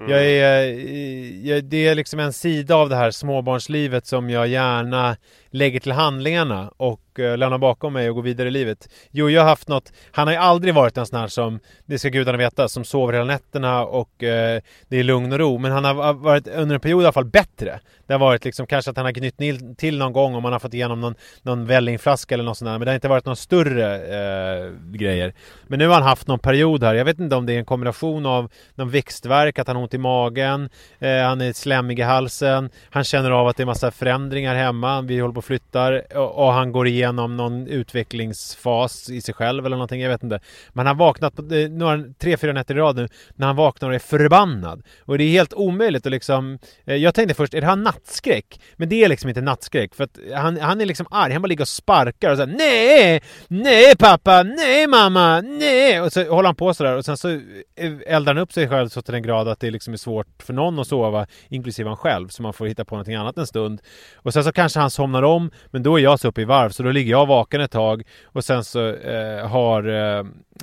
[0.00, 0.10] Mm.
[0.10, 4.48] Jag är, eh, jag, det är liksom en sida av det här småbarnslivet som jag
[4.48, 5.16] gärna
[5.54, 8.88] lägger till handlingarna och eh, lämnar bakom mig och går vidare i livet.
[9.10, 11.98] Jo, jag har haft något, han har ju aldrig varit en sån här som, det
[11.98, 15.58] ska gudarna veta, som sover hela nätterna och eh, det är lugn och ro.
[15.58, 17.80] Men han har varit under en period i alla fall bättre.
[18.06, 20.60] Det har varit liksom kanske att han har gnytt till någon gång om man har
[20.60, 22.78] fått igenom någon, någon vällingflaska eller något sånt där.
[22.78, 25.34] Men det har inte varit några större eh, grejer.
[25.66, 26.94] Men nu har han haft någon period här.
[26.94, 29.94] Jag vet inte om det är en kombination av någon växtverk, att han har ont
[29.94, 33.90] i magen, eh, han är slemmig i halsen, han känner av att det är massa
[33.90, 39.20] förändringar hemma, vi håller på och flyttar och, och han går igenom någon utvecklingsfas i
[39.20, 40.40] sig själv eller någonting, jag vet inte.
[40.72, 43.88] Men han vaknat på eh, några, tre, fyra nätter i rad nu när han vaknar
[43.88, 44.82] och är förbannad.
[45.00, 48.60] Och det är helt omöjligt att liksom, eh, jag tänkte först, är det här nattskräck?
[48.76, 51.48] Men det är liksom inte nattskräck för att han, han är liksom arg, han bara
[51.48, 56.00] ligger och sparkar och säger nej, nej pappa, nej mamma, nej!
[56.00, 58.88] Och så håller han på sådär och sen så eh, eldar han upp sig själv
[58.88, 61.96] så till den grad att det liksom är svårt för någon att sova, inklusive han
[61.96, 63.80] själv, så man får hitta på någonting annat en stund.
[64.16, 65.33] Och sen så kanske han somnar om,
[65.70, 68.02] men då är jag så uppe i varv så då ligger jag vaken ett tag
[68.24, 70.18] och sen så eh, har eh,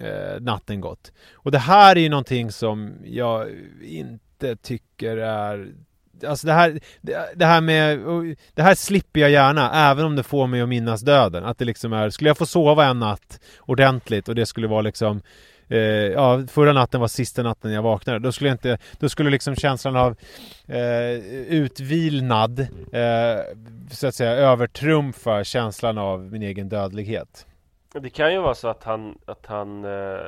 [0.08, 1.12] eh natten gått.
[1.34, 3.48] Och det här är ju någonting som jag
[3.82, 5.68] inte tycker är
[6.28, 8.00] Alltså det här, det, det här med,
[8.54, 11.46] det här slipper jag gärna även om det får mig att minnas döden.
[11.46, 14.82] Att det liksom är, skulle jag få sova en natt ordentligt och det skulle vara
[14.82, 15.22] liksom
[15.72, 18.20] eh, ja, förra natten var sista natten jag vaknade.
[18.20, 20.16] Då skulle jag inte, då skulle liksom känslan av
[20.68, 21.12] eh,
[21.48, 22.60] utvilnad
[22.94, 23.42] eh,
[23.92, 27.46] så att säga övertrumfa känslan av min egen dödlighet.
[27.94, 30.20] Det kan ju vara så att han, att han eh,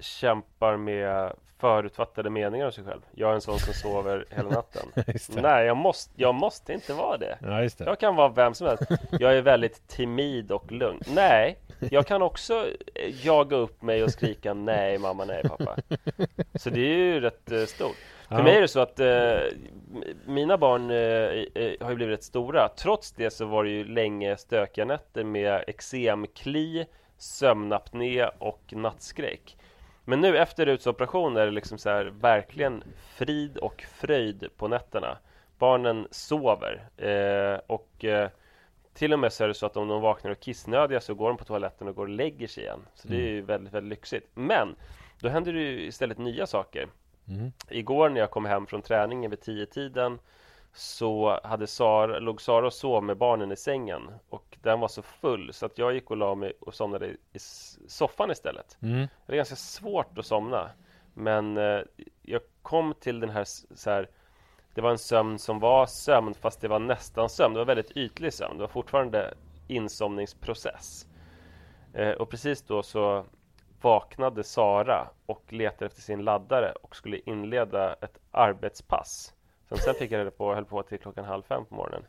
[0.00, 3.00] kämpar med förutfattade meningar om sig själv.
[3.12, 4.82] Jag är en sån som sover hela natten.
[5.42, 7.38] Nej, jag måste, jag måste inte vara det.
[7.40, 7.80] Ja, det.
[7.80, 8.82] Jag kan vara vem som helst.
[9.10, 11.00] Jag är väldigt timid och lugn.
[11.14, 11.58] Nej,
[11.90, 15.76] jag kan också eh, jaga upp mig och skrika nej mamma, nej pappa.
[16.54, 17.96] Så det är ju rätt eh, stort.
[18.28, 18.42] För Ja.
[18.42, 19.38] mig är det så att eh,
[20.26, 22.68] mina barn eh, eh, har ju blivit rätt stora.
[22.68, 26.86] Trots det så var det ju länge stökiga nätter med eksemkli,
[27.18, 29.56] sömnapné och nattskräck.
[30.04, 32.84] Men nu efter utsoperation är det liksom så här verkligen
[33.16, 35.18] frid och fröjd på nätterna.
[35.58, 38.04] Barnen sover eh, och
[38.96, 41.28] till och med så är det så att om de vaknar och kissnödiga så går
[41.28, 42.80] de på toaletten och går och lägger sig igen.
[42.94, 44.30] Så det är ju väldigt, väldigt lyxigt.
[44.34, 44.76] Men
[45.20, 46.88] då händer det ju istället nya saker.
[47.68, 50.18] Igår när jag kom hem från träningen vid tio tiden
[50.72, 55.02] så hade Sara, låg Sara och sov med barnen i sängen och den var så
[55.02, 57.38] full så att jag gick och la mig och somnade i
[57.88, 58.76] soffan istället.
[58.82, 59.06] Mm.
[59.26, 60.70] Det är ganska svårt att somna
[61.14, 61.80] men eh,
[62.22, 63.44] jag kom till den här,
[63.74, 64.08] så här
[64.76, 67.54] det var en sömn som var sömn fast det var nästan sömn.
[67.54, 68.56] Det var väldigt ytlig sömn.
[68.56, 69.34] Det var fortfarande
[69.68, 71.06] insomningsprocess.
[71.92, 73.24] Eh, och precis då så
[73.80, 79.34] vaknade Sara och letade efter sin laddare och skulle inleda ett arbetspass.
[79.68, 82.06] Sen, sen fick jag reda på och höll på till klockan halv fem på morgonen.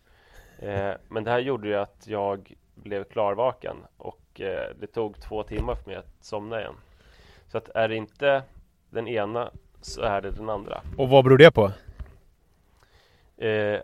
[0.59, 5.43] Eh, men det här gjorde ju att jag blev klarvaken och eh, det tog två
[5.43, 6.75] timmar för mig att somna igen.
[7.47, 8.43] Så att är det inte
[8.89, 9.51] den ena
[9.81, 10.81] så är det den andra.
[10.97, 11.71] Och vad beror det på?
[13.37, 13.79] Eh,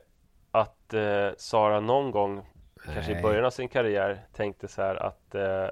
[0.51, 2.45] att eh, Sara någon gång,
[2.85, 3.23] kanske i Nej.
[3.23, 5.67] början av sin karriär, tänkte så här att eh,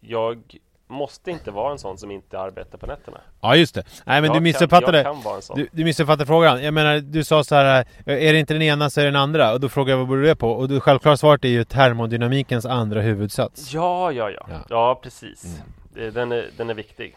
[0.00, 0.56] jag
[0.86, 3.20] måste inte vara en sån som inte arbetar på nätterna.
[3.40, 3.82] Ja just det.
[4.04, 4.96] Nej men jag du missuppfattade.
[4.98, 5.56] Jag kan vara en sån.
[5.58, 6.62] Du, du missuppfattade frågan.
[6.62, 9.10] Jag menar, du sa så här, eh, är det inte den ena så är det
[9.10, 9.52] den andra.
[9.52, 10.50] Och då frågade jag vad beror det på?
[10.50, 13.72] Och det självklara svaret är ju termodynamikens andra huvudsats.
[13.74, 14.46] Ja, ja, ja.
[14.48, 14.60] Ja.
[14.68, 15.60] Ja, precis.
[15.94, 17.16] Det- Den, är, den är viktig.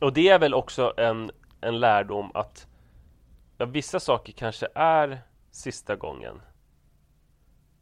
[0.00, 1.30] Och det är väl också en,
[1.60, 2.66] en lärdom att
[3.58, 6.40] ja, vissa saker kanske är sista gången.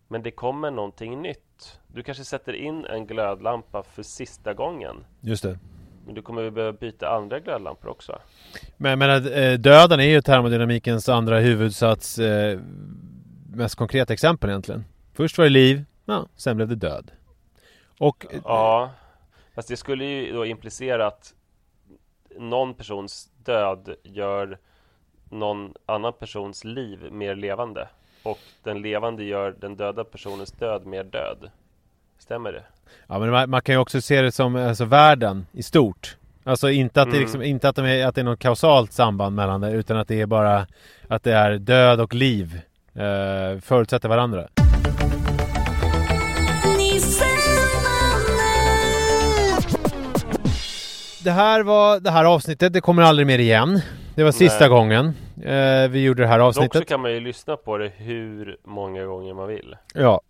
[0.08, 1.80] Men det kommer någonting nytt.
[1.88, 5.04] Du kanske sätter in en glödlampa för sista gången.
[5.20, 5.58] Just det.
[6.06, 8.18] Men du kommer behöva byta andra glödlampor också.
[8.76, 12.60] Men menar, eh, döden är ju termodynamikens andra huvudsats eh,
[13.54, 14.84] mest konkreta exempel egentligen.
[15.12, 17.10] Först var det liv, ja, sen blev det död.
[17.98, 18.90] Och eh, Ja,
[19.54, 21.34] fast det skulle ju då implicera att
[22.38, 24.58] någon persons död gör
[25.30, 27.88] någon annan persons liv mer levande
[28.22, 31.50] och den levande gör den döda personens död mer död.
[32.18, 32.62] Stämmer det?
[33.06, 36.16] Ja men man, man kan ju också se det som alltså, världen i stort.
[36.44, 37.20] Alltså inte att, det Mm.
[37.22, 40.08] liksom, inte att, de är, att det är något kausalt samband mellan det utan att
[40.08, 40.66] det är bara
[41.08, 42.60] att det är död och liv
[42.94, 44.48] eh, förutsätter varandra.
[51.24, 53.80] Det här var det här avsnittet, det kommer aldrig mer igen.
[54.16, 54.68] Det var sista Nej.
[54.68, 55.06] gången
[55.44, 56.88] eh, vi gjorde det här Dock så avsnittet.
[56.88, 59.76] kan man ju lyssna på det hur många gånger man vill.
[59.94, 60.20] Ja.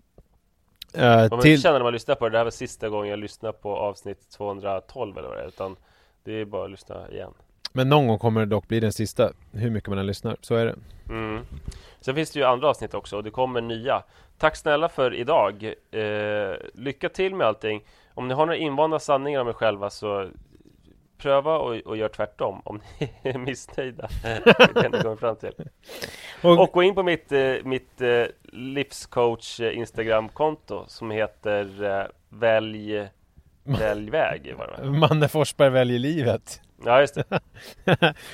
[0.94, 3.18] Eh, Man till, känna när man lyssnar på det, det här var sista gången jag
[3.18, 5.76] lyssnade på avsnitt 212 eller vad det är, utan
[6.24, 7.30] det är bara att lyssna igen.
[7.72, 10.36] men någon gång kommer det dock bli den sista, hur mycket man än lyssnar.
[10.40, 10.74] Så är det.
[11.08, 11.40] Mm.
[12.00, 14.02] Sen finns det ju andra avsnitt också och det kommer nya.
[14.38, 15.64] Tack snälla för idag.
[15.90, 17.84] Eh, lycka till med allting.
[18.14, 20.28] Om ni har några invanda sanningar om er själva så
[21.18, 24.08] pröva och, och gör tvärtom om ni är missnöjda.
[24.22, 24.28] Det
[24.84, 25.52] är det fram till.
[26.42, 33.08] Och- Och gå in på mitt, eh, mitt eh, livscoach eh, Instagramkonto som heter Välj
[33.64, 34.54] Välj väg.
[34.84, 36.60] Manne Forsberg väljer livet.
[36.84, 37.40] ja, just det.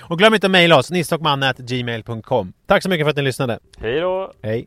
[0.01, 2.53] och glöm inte att mejla oss, nisstockmanne.gmail.com.
[2.67, 3.59] Tack så mycket för att ni lyssnade.
[3.81, 4.33] Hej då!
[4.43, 4.67] Hej.